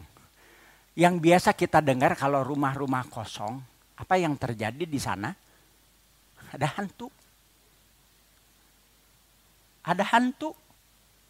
Yang 0.94 1.14
biasa 1.18 1.50
kita 1.58 1.82
dengar 1.82 2.14
kalau 2.14 2.46
rumah-rumah 2.46 3.10
kosong, 3.10 3.58
apa 3.98 4.14
yang 4.14 4.38
terjadi 4.38 4.86
di 4.86 5.00
sana? 5.02 5.34
Ada 6.54 6.68
hantu. 6.78 7.08
Ada 9.82 10.04
hantu. 10.14 10.54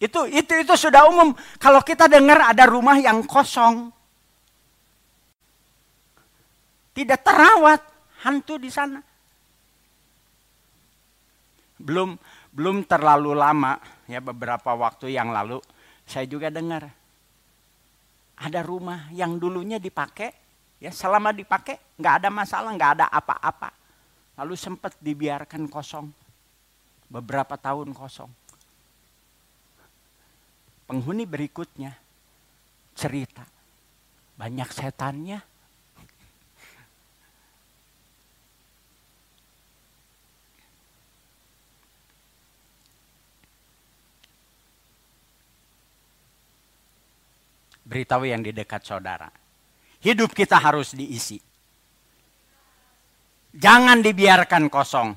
Itu 0.03 0.27
itu 0.27 0.53
itu 0.61 0.75
sudah 0.75 1.07
umum. 1.07 1.33
Kalau 1.63 1.81
kita 1.81 2.11
dengar 2.11 2.53
ada 2.53 2.67
rumah 2.67 2.99
yang 2.99 3.23
kosong, 3.23 3.89
tidak 6.93 7.23
terawat, 7.23 7.81
hantu 8.27 8.59
di 8.59 8.69
sana. 8.69 8.99
Belum 11.79 12.19
belum 12.51 12.85
terlalu 12.85 13.33
lama 13.33 13.79
ya 14.13 14.21
beberapa 14.21 14.77
waktu 14.77 15.17
yang 15.17 15.33
lalu 15.33 15.65
saya 16.05 16.29
juga 16.29 16.53
dengar 16.53 16.93
ada 18.37 18.61
rumah 18.61 19.09
yang 19.17 19.41
dulunya 19.41 19.81
dipakai 19.81 20.37
ya 20.77 20.93
selama 20.93 21.33
dipakai 21.33 21.81
nggak 21.97 22.15
ada 22.21 22.29
masalah 22.29 22.71
nggak 22.77 22.93
ada 23.01 23.07
apa-apa 23.09 23.73
lalu 24.37 24.55
sempat 24.61 24.93
dibiarkan 25.01 25.65
kosong 25.73 26.13
beberapa 27.09 27.57
tahun 27.57 27.97
kosong 27.97 28.29
penghuni 30.85 31.25
berikutnya 31.25 31.97
cerita 32.93 33.49
banyak 34.43 34.69
setannya. 34.75 35.39
Beritahu 47.93 48.25
yang 48.25 48.41
di 48.41 48.57
dekat 48.57 48.89
saudara. 48.89 49.29
Hidup 50.01 50.33
kita 50.33 50.57
harus 50.57 50.97
diisi. 50.97 51.37
Jangan 53.53 54.01
dibiarkan 54.01 54.73
kosong. 54.73 55.13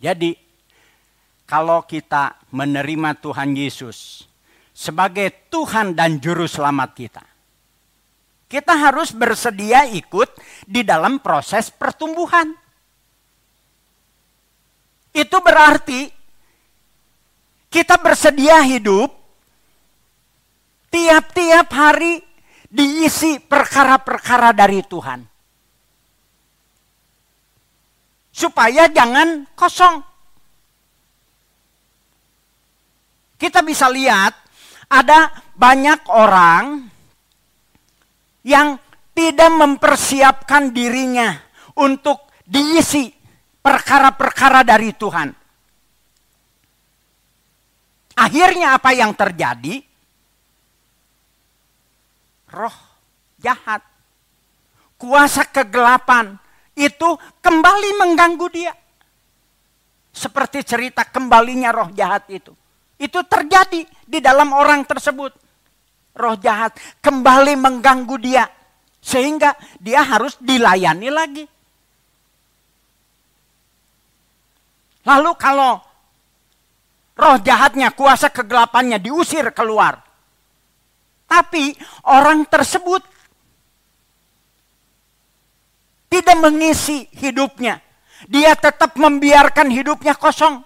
Jadi 0.00 0.32
kalau 1.44 1.84
kita 1.84 2.32
menerima 2.56 3.20
Tuhan 3.20 3.52
Yesus 3.52 4.24
sebagai 4.72 5.52
Tuhan 5.52 5.92
dan 5.92 6.16
Juru 6.16 6.48
Selamat 6.48 6.96
kita, 6.96 7.24
kita 8.48 8.72
harus 8.72 9.12
bersedia 9.12 9.84
ikut 9.92 10.32
di 10.64 10.80
dalam 10.80 11.20
proses 11.20 11.68
pertumbuhan. 11.68 12.56
Itu 15.12 15.44
berarti 15.44 16.13
kita 17.74 17.98
bersedia 17.98 18.62
hidup 18.62 19.10
tiap-tiap 20.94 21.66
hari 21.74 22.22
diisi 22.70 23.42
perkara-perkara 23.42 24.54
dari 24.54 24.78
Tuhan 24.86 25.26
supaya 28.30 28.86
jangan 28.94 29.50
kosong. 29.58 30.06
Kita 33.34 33.66
bisa 33.66 33.90
lihat 33.90 34.38
ada 34.86 35.34
banyak 35.58 36.06
orang 36.14 36.86
yang 38.46 38.78
tidak 39.18 39.50
mempersiapkan 39.50 40.70
dirinya 40.70 41.34
untuk 41.74 42.30
diisi 42.46 43.10
perkara-perkara 43.58 44.62
dari 44.62 44.94
Tuhan. 44.94 45.43
Akhirnya 48.14 48.78
apa 48.78 48.94
yang 48.94 49.10
terjadi? 49.14 49.82
Roh 52.54 52.76
jahat, 53.42 53.82
kuasa 54.94 55.44
kegelapan 55.50 56.38
itu 56.78 57.18
kembali 57.42 57.90
mengganggu 57.98 58.46
dia. 58.54 58.72
Seperti 60.14 60.62
cerita 60.62 61.02
kembalinya 61.10 61.74
roh 61.74 61.90
jahat 61.90 62.30
itu. 62.30 62.54
Itu 62.94 63.26
terjadi 63.26 63.82
di 64.06 64.18
dalam 64.22 64.54
orang 64.54 64.86
tersebut. 64.86 65.34
Roh 66.14 66.36
jahat 66.38 66.78
kembali 67.02 67.58
mengganggu 67.58 68.16
dia. 68.22 68.46
Sehingga 69.02 69.58
dia 69.82 70.06
harus 70.06 70.38
dilayani 70.38 71.10
lagi. 71.10 71.44
Lalu 75.04 75.30
kalau 75.36 75.82
roh 77.14 77.36
jahatnya, 77.40 77.94
kuasa 77.94 78.30
kegelapannya 78.30 78.98
diusir 78.98 79.50
keluar. 79.54 80.02
Tapi 81.24 81.74
orang 82.06 82.46
tersebut 82.46 83.02
tidak 86.10 86.36
mengisi 86.38 87.10
hidupnya. 87.10 87.82
Dia 88.30 88.54
tetap 88.54 88.94
membiarkan 88.94 89.68
hidupnya 89.68 90.14
kosong. 90.14 90.62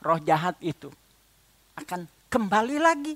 Roh 0.00 0.20
jahat 0.24 0.56
itu 0.64 0.88
akan 1.76 2.08
kembali 2.32 2.76
lagi. 2.80 3.14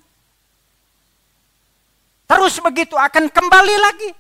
Terus 2.29 2.61
begitu 2.61 2.97
akan 2.97 3.33
kembali 3.33 3.77
lagi. 3.81 4.11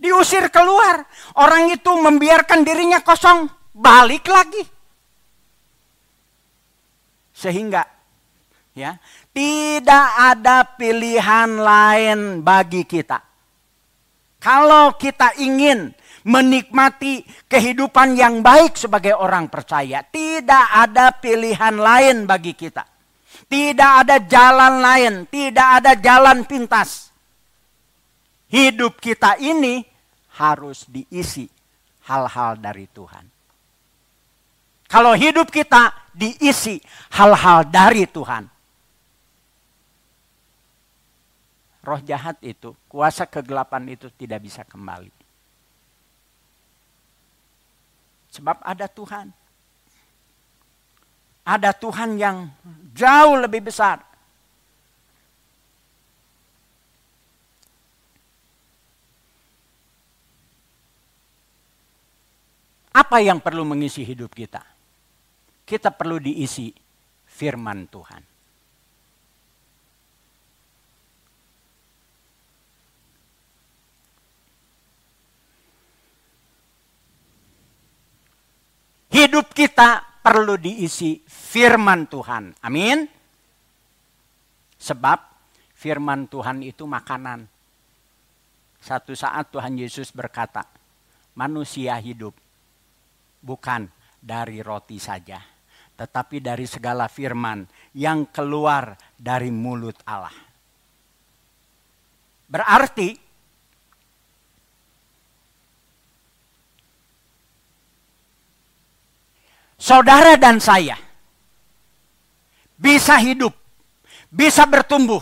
Diusir 0.00 0.48
keluar. 0.48 1.04
Orang 1.36 1.68
itu 1.68 1.92
membiarkan 1.92 2.64
dirinya 2.64 3.04
kosong. 3.04 3.44
Balik 3.76 4.24
lagi. 4.26 4.64
Sehingga 7.36 8.00
ya 8.74 8.96
tidak 9.34 10.06
ada 10.16 10.62
pilihan 10.78 11.58
lain 11.58 12.40
bagi 12.40 12.86
kita 12.86 13.18
kalau 14.38 14.94
kita 14.94 15.34
ingin 15.42 15.90
menikmati 16.22 17.24
kehidupan 17.50 18.14
yang 18.14 18.44
baik 18.44 18.78
sebagai 18.78 19.16
orang 19.18 19.50
percaya 19.50 20.06
tidak 20.06 20.66
ada 20.70 21.10
pilihan 21.18 21.74
lain 21.74 22.30
bagi 22.30 22.54
kita 22.54 22.86
tidak 23.50 24.06
ada 24.06 24.16
jalan 24.22 24.74
lain 24.78 25.14
tidak 25.26 25.68
ada 25.82 25.92
jalan 25.98 26.46
pintas 26.46 27.10
hidup 28.46 29.02
kita 29.02 29.34
ini 29.42 29.82
harus 30.40 30.88
diisi 30.88 31.44
hal-hal 32.08 32.56
dari 32.56 32.88
Tuhan 32.88 33.28
kalau 34.88 35.12
hidup 35.12 35.52
kita 35.52 35.92
diisi 36.16 36.80
hal-hal 37.12 37.68
dari 37.68 38.08
Tuhan 38.08 38.48
roh 41.80 42.00
jahat 42.04 42.36
itu, 42.44 42.76
kuasa 42.86 43.24
kegelapan 43.24 43.88
itu 43.90 44.12
tidak 44.14 44.44
bisa 44.44 44.62
kembali. 44.62 45.12
Sebab 48.30 48.62
ada 48.62 48.86
Tuhan. 48.86 49.26
Ada 51.42 51.74
Tuhan 51.74 52.14
yang 52.20 52.46
jauh 52.94 53.34
lebih 53.42 53.66
besar. 53.72 54.06
Apa 62.90 63.22
yang 63.22 63.38
perlu 63.38 63.62
mengisi 63.62 64.02
hidup 64.02 64.34
kita? 64.34 64.66
Kita 65.62 65.94
perlu 65.94 66.18
diisi 66.18 66.74
firman 67.30 67.86
Tuhan. 67.86 68.22
Hidup 79.10 79.54
kita 79.54 80.22
perlu 80.22 80.58
diisi 80.58 81.22
firman 81.22 82.10
Tuhan. 82.10 82.58
Amin. 82.66 83.06
Sebab 84.80 85.18
firman 85.78 86.26
Tuhan 86.26 86.66
itu 86.66 86.86
makanan. 86.90 87.46
Satu 88.80 89.12
saat 89.14 89.52
Tuhan 89.52 89.76
Yesus 89.76 90.10
berkata, 90.10 90.64
manusia 91.36 91.94
hidup 92.00 92.32
bukan 93.40 93.88
dari 94.20 94.60
roti 94.60 95.00
saja, 95.00 95.40
tetapi 95.96 96.44
dari 96.44 96.68
segala 96.68 97.08
firman 97.08 97.64
yang 97.96 98.28
keluar 98.28 98.94
dari 99.16 99.48
mulut 99.48 99.96
Allah. 100.04 100.32
Berarti 102.50 103.16
saudara 109.80 110.36
dan 110.36 110.60
saya 110.60 110.98
bisa 112.80 113.16
hidup, 113.20 113.56
bisa 114.28 114.68
bertumbuh, 114.68 115.20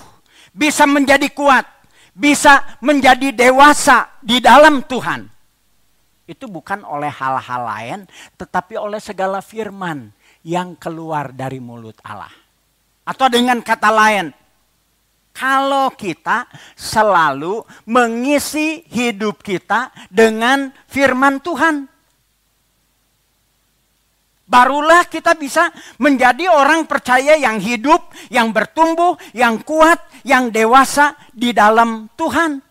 bisa 0.55 0.87
menjadi 0.87 1.31
kuat, 1.35 1.67
bisa 2.15 2.79
menjadi 2.83 3.31
dewasa 3.35 4.19
di 4.23 4.43
dalam 4.43 4.83
Tuhan. 4.87 5.38
Itu 6.29 6.45
bukan 6.45 6.85
oleh 6.85 7.09
hal-hal 7.09 7.63
lain, 7.65 8.01
tetapi 8.37 8.77
oleh 8.77 9.01
segala 9.01 9.41
firman 9.41 10.13
yang 10.45 10.77
keluar 10.77 11.33
dari 11.33 11.57
mulut 11.57 11.97
Allah. 12.05 12.31
Atau 13.09 13.33
dengan 13.33 13.65
kata 13.65 13.89
lain, 13.89 14.29
kalau 15.33 15.89
kita 15.97 16.45
selalu 16.77 17.65
mengisi 17.89 18.85
hidup 18.93 19.41
kita 19.41 19.89
dengan 20.13 20.69
firman 20.85 21.41
Tuhan 21.41 21.89
barulah 24.49 25.05
kita 25.05 25.37
bisa 25.37 25.69
menjadi 26.01 26.49
orang 26.49 26.89
percaya 26.89 27.37
yang 27.37 27.61
hidup, 27.61 28.09
yang 28.33 28.49
bertumbuh, 28.51 29.21
yang 29.37 29.61
kuat, 29.61 30.01
yang 30.25 30.49
dewasa 30.49 31.15
di 31.37 31.53
dalam 31.53 32.09
Tuhan. 32.17 32.68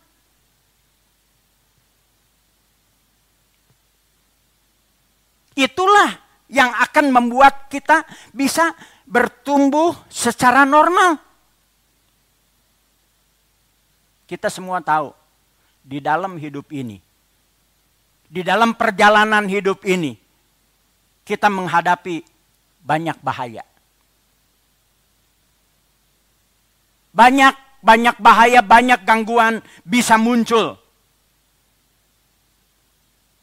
Itulah 5.58 6.14
yang 6.54 6.70
akan 6.70 7.10
membuat 7.10 7.66
kita 7.66 8.06
bisa 8.30 8.78
bertumbuh 9.10 9.98
secara 10.06 10.70
normal. 10.70 11.18
Kita 14.30 14.54
semua 14.54 14.84
tahu 14.86 15.16
di 15.82 15.98
dalam 15.98 16.38
hidup 16.38 16.70
ini, 16.70 17.02
di 18.30 18.46
dalam 18.46 18.78
perjalanan 18.78 19.50
hidup 19.50 19.82
ini, 19.88 20.14
kita 21.26 21.50
menghadapi 21.50 22.22
banyak 22.86 23.18
bahaya. 23.24 23.66
Banyak 27.18 27.56
banyak 27.82 28.16
bahaya, 28.22 28.62
banyak 28.62 29.02
gangguan 29.08 29.64
bisa 29.82 30.20
muncul. 30.20 30.87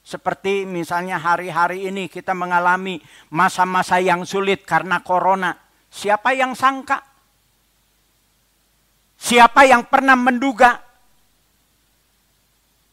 Seperti 0.05 0.69
misalnya 0.69 1.17
hari-hari 1.17 1.89
ini 1.89 2.13
kita 2.13 2.37
mengalami 2.37 3.01
masa-masa 3.33 3.97
yang 4.05 4.29
sulit 4.29 4.69
karena 4.69 5.01
corona. 5.01 5.57
Siapa 5.89 6.37
yang 6.37 6.53
sangka? 6.53 7.01
Siapa 9.17 9.65
yang 9.65 9.89
pernah 9.89 10.13
menduga 10.13 10.77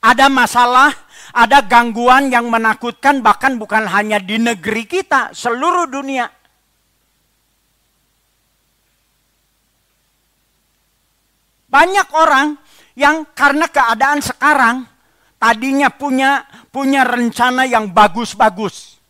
ada 0.01 0.31
masalah 0.31 0.89
ada 1.35 1.61
gangguan 1.61 2.33
yang 2.33 2.47
menakutkan 2.47 3.19
bahkan 3.19 3.55
bukan 3.55 3.85
hanya 3.87 4.17
di 4.17 4.39
negeri 4.39 4.87
kita, 4.87 5.35
seluruh 5.35 5.91
dunia. 5.91 6.27
Banyak 11.71 12.07
orang 12.11 12.59
yang 12.99 13.23
karena 13.31 13.67
keadaan 13.71 14.19
sekarang 14.19 14.90
tadinya 15.41 15.89
punya 15.89 16.45
punya 16.69 17.01
rencana 17.01 17.65
yang 17.65 17.89
bagus-bagus. 17.89 19.01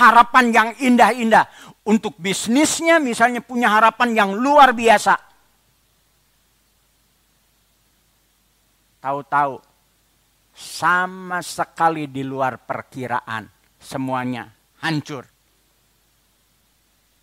Harapan 0.00 0.46
yang 0.48 0.70
indah-indah 0.80 1.44
untuk 1.84 2.16
bisnisnya 2.16 2.96
misalnya 2.96 3.44
punya 3.44 3.68
harapan 3.68 4.16
yang 4.16 4.30
luar 4.32 4.72
biasa. 4.72 5.20
Tahu-tahu 8.98 9.60
sama 10.56 11.44
sekali 11.44 12.08
di 12.08 12.24
luar 12.24 12.56
perkiraan. 12.56 13.46
Semuanya 13.78 14.48
hancur. 14.80 15.24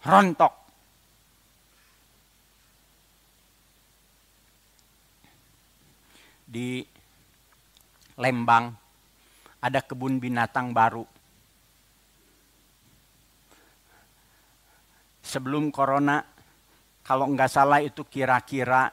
Rontok. 0.06 0.54
Di 6.46 6.95
Lembang 8.16 8.72
ada 9.60 9.80
kebun 9.84 10.22
binatang 10.22 10.72
baru. 10.72 11.04
Sebelum 15.26 15.74
corona 15.74 16.22
Kalau 17.06 17.30
nggak 17.30 17.52
salah 17.54 17.86
itu 17.86 18.02
kira-kira 18.10 18.90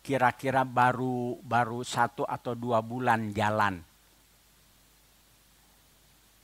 kira-kira 0.00 0.64
baru 0.64 1.36
baru 1.44 1.84
satu 1.84 2.24
atau 2.24 2.56
dua 2.56 2.80
bulan 2.80 3.28
jalan. 3.36 3.76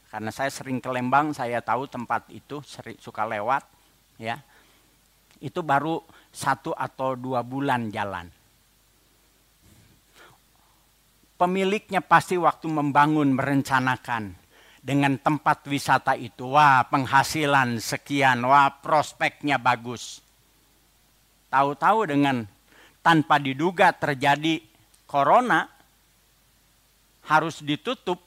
Karena 0.09 0.33
saya 0.33 0.49
sering 0.49 0.81
ke 0.81 0.89
Lembang, 0.89 1.37
saya 1.37 1.61
tahu 1.61 1.85
tempat 1.85 2.33
itu 2.33 2.65
sering, 2.65 2.97
suka 2.97 3.29
lewat, 3.29 3.61
ya. 4.17 4.41
Itu 5.37 5.61
baru 5.61 6.01
satu 6.33 6.73
atau 6.73 7.13
dua 7.13 7.45
bulan 7.45 7.93
jalan. 7.93 8.25
Pemiliknya 11.39 12.03
pasti 12.03 12.35
waktu 12.35 12.67
membangun 12.67 13.31
merencanakan 13.31 14.35
dengan 14.83 15.15
tempat 15.23 15.63
wisata 15.71 16.19
itu, 16.19 16.51
wah 16.51 16.83
penghasilan 16.91 17.79
sekian, 17.79 18.43
wah 18.43 18.83
prospeknya 18.83 19.55
bagus. 19.55 20.19
Tahu-tahu 21.47 22.11
dengan 22.11 22.43
tanpa 23.07 23.39
diduga 23.39 23.95
terjadi 23.95 24.59
corona 25.07 25.71
harus 27.31 27.63
ditutup. 27.63 28.19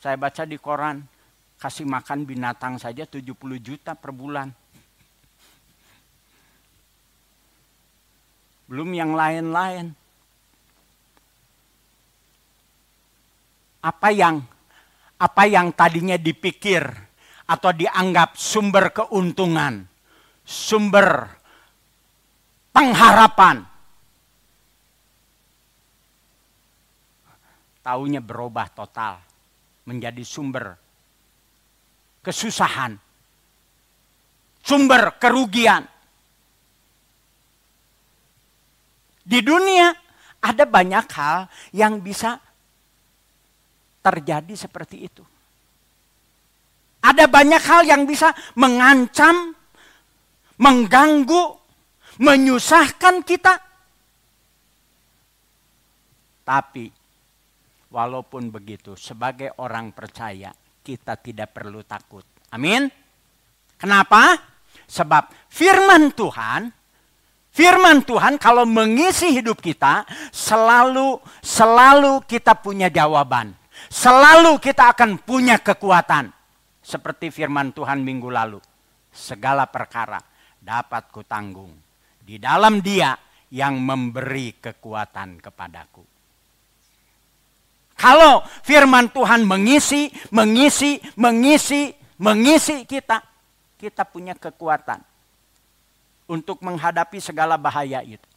Saya 0.00 0.16
baca 0.16 0.48
di 0.48 0.56
koran, 0.56 1.04
kasih 1.60 1.84
makan 1.84 2.24
binatang 2.24 2.80
saja 2.80 3.04
70 3.04 3.36
juta 3.60 3.92
per 3.92 4.08
bulan. 4.08 4.48
Belum 8.64 8.88
yang 8.96 9.12
lain-lain. 9.12 10.03
Apa 13.84 14.08
yang 14.08 14.40
apa 15.20 15.42
yang 15.44 15.70
tadinya 15.76 16.16
dipikir 16.16 16.82
atau 17.44 17.70
dianggap 17.70 18.36
sumber 18.40 18.90
keuntungan, 18.90 19.84
sumber 20.44 21.28
pengharapan. 22.72 23.64
Taunya 27.84 28.24
berubah 28.24 28.72
total 28.72 29.20
menjadi 29.84 30.24
sumber 30.24 30.72
kesusahan, 32.24 32.96
sumber 34.64 35.20
kerugian. 35.20 35.84
Di 39.24 39.40
dunia 39.40 39.92
ada 40.40 40.64
banyak 40.68 41.06
hal 41.12 41.48
yang 41.76 42.00
bisa 42.00 42.40
terjadi 44.04 44.52
seperti 44.52 45.08
itu. 45.08 45.24
Ada 47.00 47.24
banyak 47.24 47.62
hal 47.64 47.88
yang 47.88 48.04
bisa 48.04 48.36
mengancam, 48.60 49.56
mengganggu, 50.60 51.56
menyusahkan 52.20 53.24
kita. 53.24 53.56
Tapi 56.44 56.92
walaupun 57.88 58.52
begitu, 58.52 58.92
sebagai 59.00 59.56
orang 59.60 59.96
percaya, 59.96 60.52
kita 60.84 61.16
tidak 61.16 61.56
perlu 61.56 61.80
takut. 61.88 62.24
Amin. 62.52 62.88
Kenapa? 63.80 64.36
Sebab 64.84 65.48
firman 65.48 66.12
Tuhan 66.12 66.84
Firman 67.54 68.02
Tuhan 68.02 68.34
kalau 68.42 68.66
mengisi 68.66 69.30
hidup 69.30 69.62
kita 69.62 70.02
selalu 70.34 71.22
selalu 71.38 72.26
kita 72.26 72.58
punya 72.58 72.90
jawaban. 72.90 73.54
Selalu 73.90 74.58
kita 74.62 74.94
akan 74.94 75.20
punya 75.22 75.60
kekuatan. 75.60 76.30
Seperti 76.84 77.32
firman 77.32 77.72
Tuhan 77.72 78.04
minggu 78.04 78.28
lalu. 78.28 78.60
Segala 79.14 79.64
perkara 79.68 80.20
dapat 80.60 81.08
kutanggung. 81.12 81.72
Di 82.24 82.40
dalam 82.40 82.80
dia 82.80 83.16
yang 83.52 83.78
memberi 83.78 84.56
kekuatan 84.58 85.38
kepadaku. 85.38 86.02
Kalau 87.94 88.42
firman 88.66 89.08
Tuhan 89.14 89.46
mengisi, 89.46 90.10
mengisi, 90.34 90.98
mengisi, 91.14 91.94
mengisi 92.18 92.82
kita, 92.84 93.22
kita 93.78 94.02
punya 94.02 94.34
kekuatan 94.34 94.98
untuk 96.26 96.58
menghadapi 96.64 97.22
segala 97.22 97.54
bahaya 97.54 98.02
itu. 98.02 98.33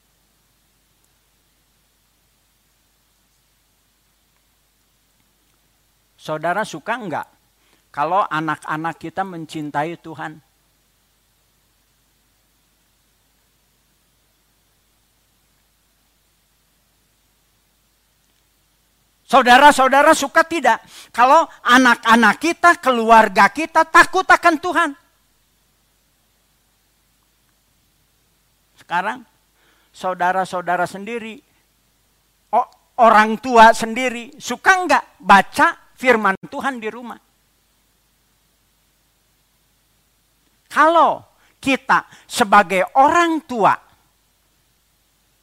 Saudara 6.28 6.68
suka 6.68 7.00
enggak 7.00 7.24
kalau 7.88 8.20
anak-anak 8.20 9.00
kita 9.00 9.24
mencintai 9.24 9.96
Tuhan? 10.04 10.44
Saudara-saudara 19.24 20.12
suka 20.12 20.44
tidak 20.44 20.84
kalau 21.16 21.48
anak-anak 21.64 22.36
kita, 22.44 22.76
keluarga 22.84 23.48
kita 23.48 23.88
takut 23.88 24.28
akan 24.28 24.56
Tuhan? 24.60 24.90
Sekarang 28.84 29.24
saudara-saudara 29.96 30.84
sendiri, 30.84 31.40
orang 33.00 33.40
tua 33.40 33.72
sendiri 33.72 34.36
suka 34.36 34.76
enggak 34.76 35.08
baca 35.24 35.87
firman 35.98 36.38
Tuhan 36.46 36.78
di 36.78 36.90
rumah. 36.94 37.20
Kalau 40.70 41.26
kita 41.58 42.06
sebagai 42.30 42.86
orang 42.94 43.42
tua 43.50 43.74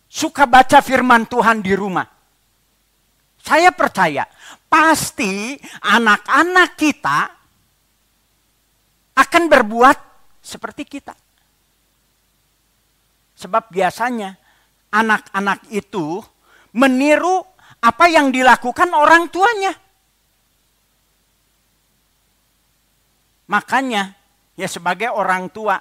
suka 0.06 0.46
baca 0.46 0.78
firman 0.78 1.26
Tuhan 1.26 1.58
di 1.58 1.74
rumah, 1.74 2.06
saya 3.42 3.74
percaya 3.74 4.24
pasti 4.70 5.58
anak-anak 5.82 6.70
kita 6.78 7.18
akan 9.18 9.42
berbuat 9.50 9.98
seperti 10.38 10.86
kita. 10.86 11.14
Sebab 13.34 13.68
biasanya 13.74 14.38
anak-anak 14.94 15.66
itu 15.74 16.22
meniru 16.78 17.42
apa 17.82 18.08
yang 18.08 18.30
dilakukan 18.30 18.88
orang 18.94 19.28
tuanya. 19.28 19.83
Makanya 23.50 24.16
ya 24.56 24.68
sebagai 24.70 25.12
orang 25.12 25.52
tua 25.52 25.76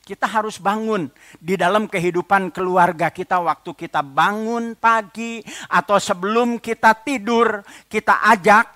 kita 0.00 0.26
harus 0.26 0.58
bangun 0.58 1.06
di 1.38 1.54
dalam 1.54 1.86
kehidupan 1.86 2.50
keluarga 2.50 3.12
kita 3.12 3.38
waktu 3.38 3.76
kita 3.76 4.00
bangun 4.02 4.74
pagi 4.74 5.38
atau 5.70 6.00
sebelum 6.00 6.58
kita 6.58 6.96
tidur 7.04 7.62
kita 7.86 8.24
ajak 8.32 8.66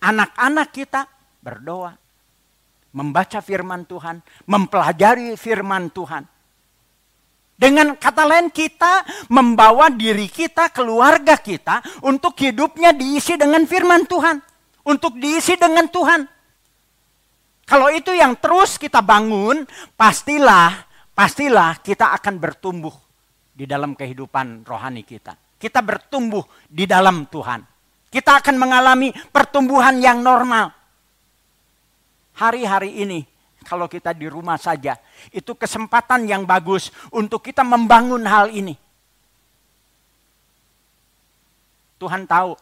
anak-anak 0.00 0.68
kita 0.70 1.04
berdoa 1.42 1.92
membaca 2.96 3.44
firman 3.44 3.84
Tuhan 3.84 4.24
mempelajari 4.48 5.36
firman 5.36 5.92
Tuhan. 5.92 6.24
Dengan 7.56 7.96
kata 7.96 8.24
lain 8.28 8.52
kita 8.52 9.04
membawa 9.32 9.88
diri 9.88 10.28
kita 10.28 10.68
keluarga 10.72 11.40
kita 11.40 11.80
untuk 12.04 12.36
hidupnya 12.36 12.92
diisi 12.92 13.36
dengan 13.40 13.64
firman 13.64 14.04
Tuhan 14.04 14.36
untuk 14.84 15.16
diisi 15.16 15.56
dengan 15.56 15.88
Tuhan 15.88 16.35
kalau 17.66 17.90
itu 17.90 18.14
yang 18.14 18.38
terus 18.38 18.78
kita 18.78 19.02
bangun, 19.02 19.66
pastilah, 19.98 20.86
pastilah 21.10 21.82
kita 21.82 22.14
akan 22.14 22.38
bertumbuh 22.38 22.94
di 23.50 23.66
dalam 23.66 23.98
kehidupan 23.98 24.62
rohani 24.62 25.02
kita. 25.02 25.34
Kita 25.58 25.82
bertumbuh 25.82 26.46
di 26.70 26.86
dalam 26.86 27.26
Tuhan. 27.26 27.66
Kita 28.06 28.38
akan 28.38 28.54
mengalami 28.54 29.10
pertumbuhan 29.34 29.98
yang 29.98 30.22
normal. 30.22 30.70
Hari-hari 32.38 33.02
ini, 33.02 33.26
kalau 33.66 33.90
kita 33.90 34.14
di 34.14 34.30
rumah 34.30 34.62
saja, 34.62 34.94
itu 35.34 35.58
kesempatan 35.58 36.22
yang 36.30 36.46
bagus 36.46 36.94
untuk 37.10 37.42
kita 37.42 37.66
membangun 37.66 38.22
hal 38.30 38.46
ini. 38.54 38.78
Tuhan 41.98 42.30
tahu, 42.30 42.54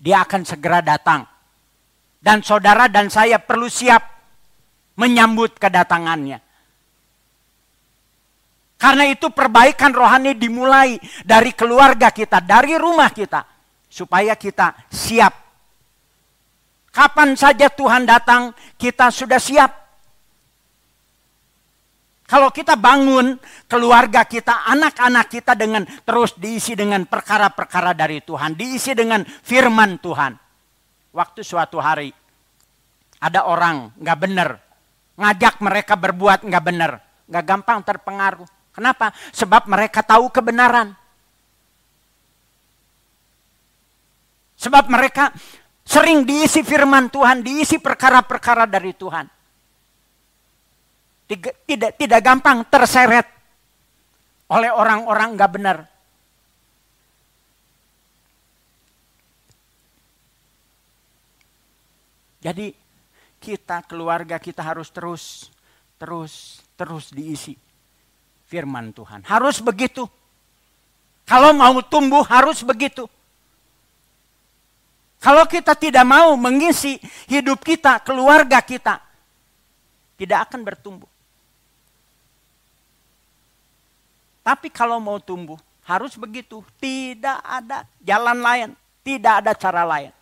Dia 0.00 0.24
akan 0.24 0.48
segera 0.48 0.80
datang 0.80 1.35
dan 2.20 2.42
saudara 2.42 2.90
dan 2.90 3.06
saya 3.12 3.38
perlu 3.38 3.70
siap 3.70 4.02
menyambut 4.96 5.56
kedatangannya. 5.60 6.42
Karena 8.76 9.08
itu 9.08 9.32
perbaikan 9.32 9.92
rohani 9.96 10.36
dimulai 10.36 11.00
dari 11.24 11.56
keluarga 11.56 12.12
kita, 12.12 12.44
dari 12.44 12.76
rumah 12.76 13.08
kita. 13.08 13.40
Supaya 13.88 14.36
kita 14.36 14.76
siap. 14.92 15.32
Kapan 16.92 17.32
saja 17.32 17.72
Tuhan 17.72 18.04
datang, 18.04 18.52
kita 18.76 19.08
sudah 19.08 19.40
siap. 19.40 19.72
Kalau 22.26 22.50
kita 22.52 22.76
bangun 22.76 23.38
keluarga 23.70 24.26
kita, 24.26 24.66
anak-anak 24.68 25.30
kita 25.30 25.56
dengan 25.56 25.86
terus 26.04 26.36
diisi 26.36 26.74
dengan 26.76 27.06
perkara-perkara 27.06 27.96
dari 27.96 28.20
Tuhan, 28.20 28.58
diisi 28.58 28.92
dengan 28.92 29.24
firman 29.24 30.02
Tuhan 30.02 30.45
waktu 31.16 31.40
suatu 31.40 31.80
hari 31.80 32.12
ada 33.16 33.48
orang 33.48 33.96
nggak 33.96 34.18
benar 34.20 34.66
ngajak 35.16 35.64
mereka 35.64 35.96
berbuat 35.96 36.44
nggak 36.44 36.64
benar. 36.64 37.00
Nggak 37.26 37.44
gampang 37.44 37.78
terpengaruh. 37.82 38.48
Kenapa? 38.70 39.10
Sebab 39.32 39.66
mereka 39.66 40.04
tahu 40.04 40.28
kebenaran. 40.28 40.92
Sebab 44.56 44.88
mereka 44.88 45.32
sering 45.84 46.24
diisi 46.28 46.60
firman 46.60 47.08
Tuhan, 47.08 47.40
diisi 47.40 47.80
perkara-perkara 47.80 48.68
dari 48.68 48.92
Tuhan. 48.92 49.26
Tidak, 51.26 51.66
tidak, 51.66 51.90
tidak 51.98 52.20
gampang 52.22 52.62
terseret 52.70 53.26
oleh 54.46 54.70
orang-orang 54.70 55.34
nggak 55.34 55.52
benar. 55.52 55.76
Jadi 62.46 62.70
kita 63.42 63.82
keluarga 63.82 64.38
kita 64.38 64.62
harus 64.62 64.86
terus 64.94 65.50
terus 65.98 66.62
terus 66.78 67.10
diisi 67.10 67.58
firman 68.46 68.94
Tuhan. 68.94 69.26
Harus 69.26 69.58
begitu. 69.58 70.06
Kalau 71.26 71.50
mau 71.50 71.82
tumbuh 71.82 72.22
harus 72.22 72.62
begitu. 72.62 73.10
Kalau 75.18 75.42
kita 75.50 75.74
tidak 75.74 76.06
mau 76.06 76.38
mengisi 76.38 77.02
hidup 77.26 77.66
kita, 77.66 77.98
keluarga 77.98 78.62
kita, 78.62 79.02
tidak 80.14 80.46
akan 80.46 80.62
bertumbuh. 80.62 81.10
Tapi 84.46 84.70
kalau 84.70 85.02
mau 85.02 85.18
tumbuh, 85.18 85.58
harus 85.82 86.14
begitu. 86.14 86.62
Tidak 86.78 87.42
ada 87.42 87.82
jalan 87.98 88.38
lain, 88.38 88.70
tidak 89.02 89.42
ada 89.42 89.52
cara 89.58 89.82
lain. 89.82 90.14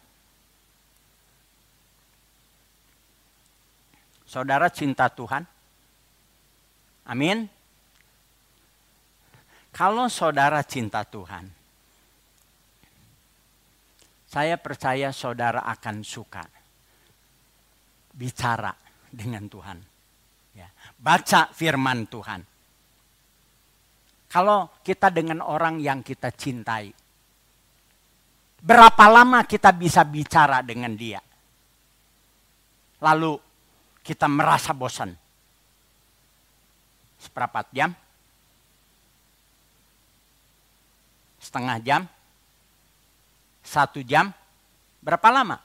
Saudara 4.35 4.67
cinta 4.67 5.07
Tuhan? 5.07 5.47
Amin. 7.07 7.47
Kalau 9.71 10.11
saudara 10.11 10.59
cinta 10.67 11.07
Tuhan, 11.07 11.47
saya 14.27 14.59
percaya 14.59 15.15
saudara 15.15 15.63
akan 15.63 16.03
suka 16.03 16.43
bicara 18.11 18.75
dengan 19.07 19.47
Tuhan. 19.47 19.79
Ya, 20.59 20.67
baca 20.99 21.55
firman 21.55 22.11
Tuhan. 22.11 22.43
Kalau 24.35 24.83
kita 24.83 25.15
dengan 25.15 25.47
orang 25.47 25.79
yang 25.79 26.03
kita 26.03 26.35
cintai, 26.35 26.91
berapa 28.59 29.05
lama 29.07 29.47
kita 29.47 29.71
bisa 29.79 30.03
bicara 30.03 30.59
dengan 30.67 30.91
dia? 30.99 31.23
Lalu 32.99 33.44
kita 34.05 34.29
merasa 34.29 34.77
bosan. 34.77 35.17
Seperempat 37.17 37.73
jam? 37.73 37.91
Setengah 41.41 41.81
jam? 41.81 42.01
Satu 43.65 44.05
jam? 44.05 44.29
Berapa 45.01 45.33
lama? 45.33 45.57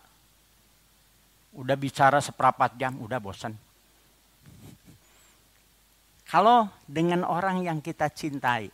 Udah 1.51 1.75
bicara 1.75 2.23
seperempat 2.23 2.79
jam, 2.79 2.95
udah 3.03 3.19
bosan. 3.19 3.51
Kalau 6.29 6.69
dengan 6.87 7.27
orang 7.27 7.65
yang 7.65 7.83
kita 7.83 8.07
cintai, 8.07 8.71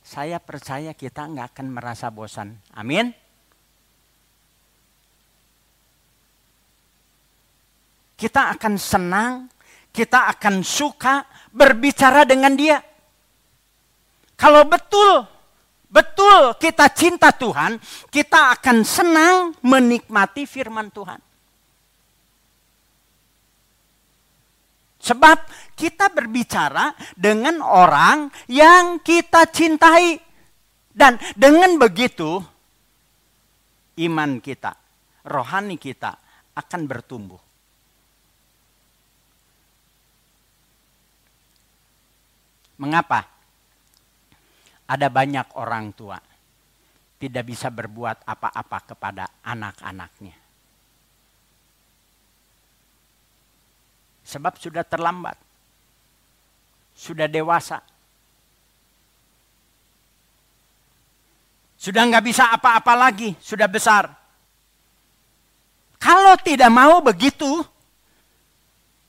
saya 0.00 0.40
percaya 0.40 0.96
kita 0.96 1.28
nggak 1.28 1.52
akan 1.52 1.66
merasa 1.74 2.08
bosan. 2.08 2.56
Amin. 2.72 3.12
Kita 8.22 8.54
akan 8.54 8.78
senang, 8.78 9.50
kita 9.90 10.30
akan 10.30 10.62
suka 10.62 11.26
berbicara 11.50 12.22
dengan 12.22 12.54
dia. 12.54 12.78
Kalau 14.38 14.62
betul, 14.62 15.26
betul 15.90 16.54
kita 16.54 16.86
cinta 16.94 17.34
Tuhan, 17.34 17.82
kita 18.14 18.54
akan 18.54 18.86
senang 18.86 19.58
menikmati 19.66 20.46
firman 20.46 20.94
Tuhan. 20.94 21.18
Sebab 25.02 25.38
kita 25.74 26.14
berbicara 26.14 26.94
dengan 27.18 27.58
orang 27.58 28.30
yang 28.46 29.02
kita 29.02 29.50
cintai. 29.50 30.30
Dan 30.94 31.18
dengan 31.34 31.74
begitu 31.74 32.38
iman 33.98 34.38
kita, 34.38 34.78
rohani 35.26 35.74
kita 35.74 36.14
akan 36.54 36.86
bertumbuh. 36.86 37.51
Mengapa? 42.82 43.22
Ada 44.90 45.06
banyak 45.06 45.54
orang 45.54 45.94
tua 45.94 46.18
tidak 47.22 47.46
bisa 47.46 47.70
berbuat 47.70 48.26
apa-apa 48.26 48.78
kepada 48.82 49.30
anak-anaknya. 49.46 50.34
Sebab 54.26 54.58
sudah 54.58 54.82
terlambat. 54.82 55.38
Sudah 56.98 57.30
dewasa. 57.30 57.78
Sudah 61.78 62.02
nggak 62.02 62.26
bisa 62.26 62.50
apa-apa 62.50 62.98
lagi, 62.98 63.38
sudah 63.38 63.70
besar. 63.70 64.10
Kalau 66.02 66.34
tidak 66.42 66.70
mau 66.74 66.98
begitu, 66.98 67.62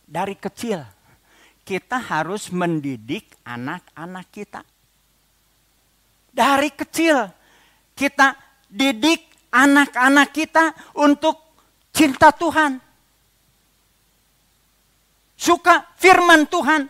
dari 0.06 0.38
kecil 0.38 0.93
kita 1.64 2.00
harus 2.00 2.52
mendidik 2.52 3.36
anak-anak 3.48 4.28
kita. 4.32 4.62
Dari 6.34 6.70
kecil 6.72 7.30
kita 7.96 8.36
didik 8.68 9.52
anak-anak 9.54 10.30
kita 10.34 10.76
untuk 11.00 11.40
cinta 11.94 12.34
Tuhan 12.34 12.84
suka 15.44 15.92
firman 16.00 16.48
Tuhan. 16.48 16.88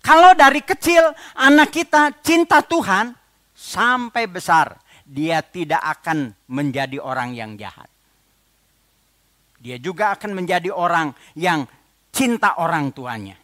Kalau 0.00 0.32
dari 0.32 0.64
kecil 0.64 1.02
anak 1.36 1.74
kita 1.74 2.14
cinta 2.24 2.64
Tuhan, 2.64 3.12
sampai 3.52 4.24
besar 4.30 4.78
dia 5.02 5.42
tidak 5.44 5.82
akan 5.82 6.32
menjadi 6.48 7.02
orang 7.02 7.36
yang 7.36 7.58
jahat. 7.60 7.90
Dia 9.60 9.82
juga 9.82 10.14
akan 10.14 10.30
menjadi 10.32 10.70
orang 10.70 11.10
yang 11.34 11.66
cinta 12.16 12.56
orang 12.56 12.88
tuanya. 12.96 13.36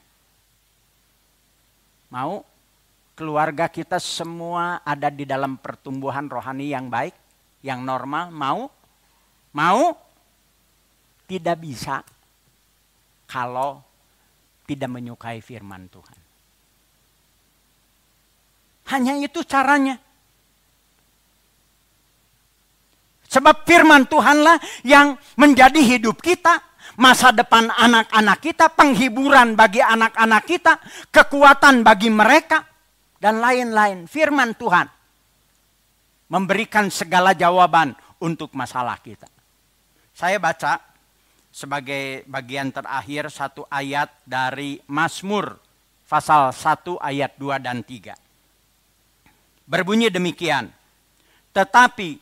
Mau 2.09 2.41
keluarga 3.13 3.69
kita 3.69 4.01
semua 4.01 4.81
ada 4.81 5.13
di 5.13 5.29
dalam 5.29 5.61
pertumbuhan 5.61 6.25
rohani 6.33 6.73
yang 6.73 6.89
baik, 6.89 7.13
yang 7.61 7.85
normal? 7.85 8.33
Mau? 8.33 8.73
Mau? 9.53 9.83
Tidak 11.29 11.57
bisa 11.61 12.01
kalau 13.29 13.81
tidak 14.65 14.89
menyukai 14.89 15.45
firman 15.45 15.89
Tuhan. 15.93 16.19
Hanya 18.93 19.17
itu 19.21 19.41
caranya. 19.45 19.97
Sebab 23.33 23.65
firman 23.65 24.05
Tuhanlah 24.05 24.61
yang 24.85 25.17
menjadi 25.41 25.81
hidup 25.81 26.21
kita, 26.21 26.61
masa 26.97 27.33
depan 27.33 27.71
anak-anak 27.71 28.39
kita, 28.43 28.67
penghiburan 28.73 29.55
bagi 29.55 29.81
anak-anak 29.81 30.43
kita, 30.45 30.73
kekuatan 31.09 31.87
bagi 31.87 32.11
mereka, 32.13 32.67
dan 33.23 33.39
lain-lain. 33.39 34.11
Firman 34.11 34.59
Tuhan 34.59 34.91
memberikan 36.33 36.91
segala 36.91 37.37
jawaban 37.37 37.95
untuk 38.19 38.51
masalah 38.59 38.99
kita. 38.99 39.31
Saya 40.13 40.43
baca 40.43 40.81
sebagai 41.53 42.25
bagian 42.25 42.73
terakhir 42.73 43.29
satu 43.29 43.69
ayat 43.69 44.09
dari 44.25 44.81
Mazmur 44.89 45.61
pasal 46.13 46.53
1 46.53 47.01
ayat 47.01 47.33
2 47.41 47.57
dan 47.57 47.81
3. 47.81 48.13
Berbunyi 49.65 50.13
demikian. 50.13 50.69
Tetapi 51.57 52.21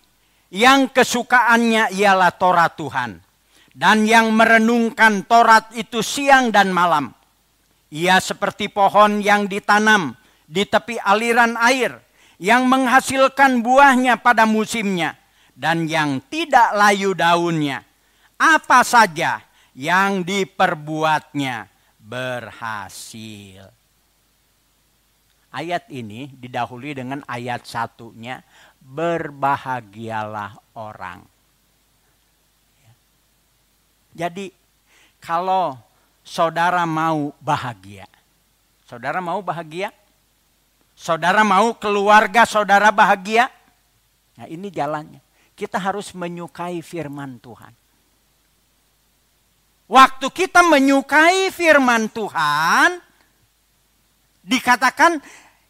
yang 0.54 0.90
kesukaannya 0.90 1.94
ialah 1.94 2.30
Torah 2.34 2.70
Tuhan. 2.70 3.29
Dan 3.70 4.04
yang 4.04 4.34
merenungkan 4.34 5.24
Torat 5.24 5.70
itu 5.78 6.02
siang 6.02 6.50
dan 6.50 6.74
malam. 6.74 7.14
Ia 7.90 8.18
seperti 8.18 8.70
pohon 8.70 9.22
yang 9.22 9.46
ditanam 9.46 10.14
di 10.46 10.66
tepi 10.66 10.98
aliran 10.98 11.54
air. 11.58 11.98
Yang 12.40 12.62
menghasilkan 12.66 13.60
buahnya 13.60 14.18
pada 14.18 14.48
musimnya. 14.48 15.14
Dan 15.54 15.84
yang 15.86 16.24
tidak 16.32 16.72
layu 16.72 17.12
daunnya 17.12 17.84
apa 18.40 18.80
saja 18.80 19.44
yang 19.76 20.24
diperbuatnya 20.24 21.68
berhasil. 22.00 23.68
Ayat 25.52 25.84
ini 25.92 26.32
didahului 26.32 26.96
dengan 26.96 27.20
ayat 27.28 27.68
satunya, 27.68 28.40
berbahagialah 28.80 30.56
orang. 30.72 31.20
Jadi 34.14 34.50
kalau 35.22 35.78
saudara 36.24 36.82
mau 36.86 37.34
bahagia. 37.38 38.06
Saudara 38.86 39.22
mau 39.22 39.38
bahagia? 39.42 39.94
Saudara 40.98 41.46
mau 41.46 41.72
keluarga 41.78 42.44
saudara 42.44 42.90
bahagia? 42.90 43.48
Nah 44.36 44.46
ini 44.50 44.68
jalannya. 44.68 45.22
Kita 45.54 45.76
harus 45.76 46.12
menyukai 46.16 46.80
firman 46.80 47.38
Tuhan. 47.38 47.72
Waktu 49.90 50.26
kita 50.30 50.62
menyukai 50.62 51.50
firman 51.50 52.06
Tuhan, 52.14 53.02
dikatakan 54.46 55.18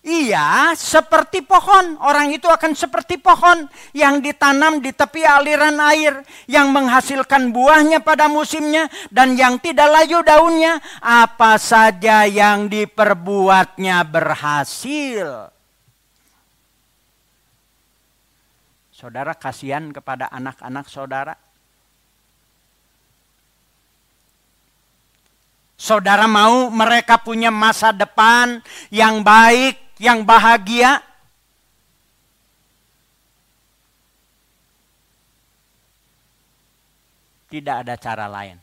Iya, 0.01 0.73
seperti 0.73 1.45
pohon. 1.45 2.01
Orang 2.01 2.33
itu 2.33 2.49
akan 2.49 2.73
seperti 2.73 3.21
pohon 3.21 3.69
yang 3.93 4.25
ditanam 4.25 4.81
di 4.81 4.97
tepi 4.97 5.21
aliran 5.29 5.77
air, 5.93 6.25
yang 6.49 6.73
menghasilkan 6.73 7.53
buahnya 7.53 8.01
pada 8.01 8.25
musimnya, 8.25 8.89
dan 9.13 9.37
yang 9.37 9.61
tidak 9.61 9.93
layu 9.93 10.25
daunnya. 10.25 10.81
Apa 11.05 11.61
saja 11.61 12.25
yang 12.25 12.73
diperbuatnya 12.73 14.01
berhasil. 14.09 15.53
Saudara, 18.97 19.37
kasihan 19.37 19.93
kepada 19.93 20.33
anak-anak 20.33 20.89
saudara. 20.89 21.37
Saudara 25.81 26.29
mau 26.29 26.69
mereka 26.69 27.17
punya 27.21 27.49
masa 27.49 27.93
depan 27.93 28.61
yang 28.93 29.25
baik, 29.25 29.90
yang 30.01 30.25
bahagia. 30.25 31.05
Tidak 37.53 37.77
ada 37.85 37.95
cara 38.01 38.25
lain. 38.31 38.57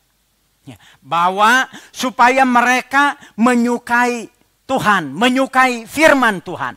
Ya, 0.67 0.75
bahwa 0.99 1.69
supaya 1.95 2.43
mereka 2.43 3.15
menyukai 3.39 4.27
Tuhan, 4.67 5.15
menyukai 5.15 5.87
firman 5.87 6.43
Tuhan. 6.43 6.75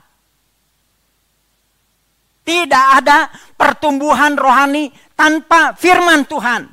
Tidak 2.47 2.87
ada 3.03 3.31
pertumbuhan 3.55 4.35
rohani 4.35 4.91
tanpa 5.15 5.75
firman 5.75 6.27
Tuhan. 6.27 6.67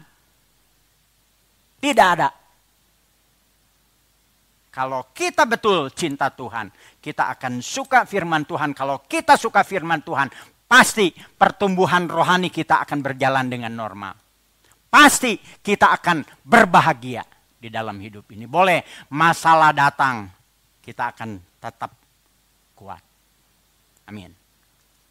Tidak 1.77 2.07
ada. 2.17 2.29
Kalau 4.77 5.09
kita 5.09 5.49
betul 5.49 5.89
cinta 5.89 6.29
Tuhan, 6.29 6.69
kita 7.07 7.31
akan 7.39 7.63
suka 7.63 8.03
firman 8.03 8.43
Tuhan. 8.43 8.75
Kalau 8.75 9.07
kita 9.07 9.39
suka 9.39 9.63
firman 9.63 10.03
Tuhan, 10.03 10.27
pasti 10.67 11.15
pertumbuhan 11.15 12.11
rohani 12.11 12.51
kita 12.51 12.83
akan 12.83 12.99
berjalan 12.99 13.47
dengan 13.47 13.71
normal. 13.71 14.11
Pasti 14.91 15.39
kita 15.39 15.95
akan 15.95 16.27
berbahagia 16.43 17.23
di 17.55 17.71
dalam 17.71 17.95
hidup 18.03 18.27
ini. 18.35 18.43
Boleh 18.43 18.83
masalah 19.15 19.71
datang, 19.71 20.27
kita 20.83 21.15
akan 21.15 21.39
tetap 21.63 21.95
kuat. 22.75 22.99
Amin. 24.11 24.36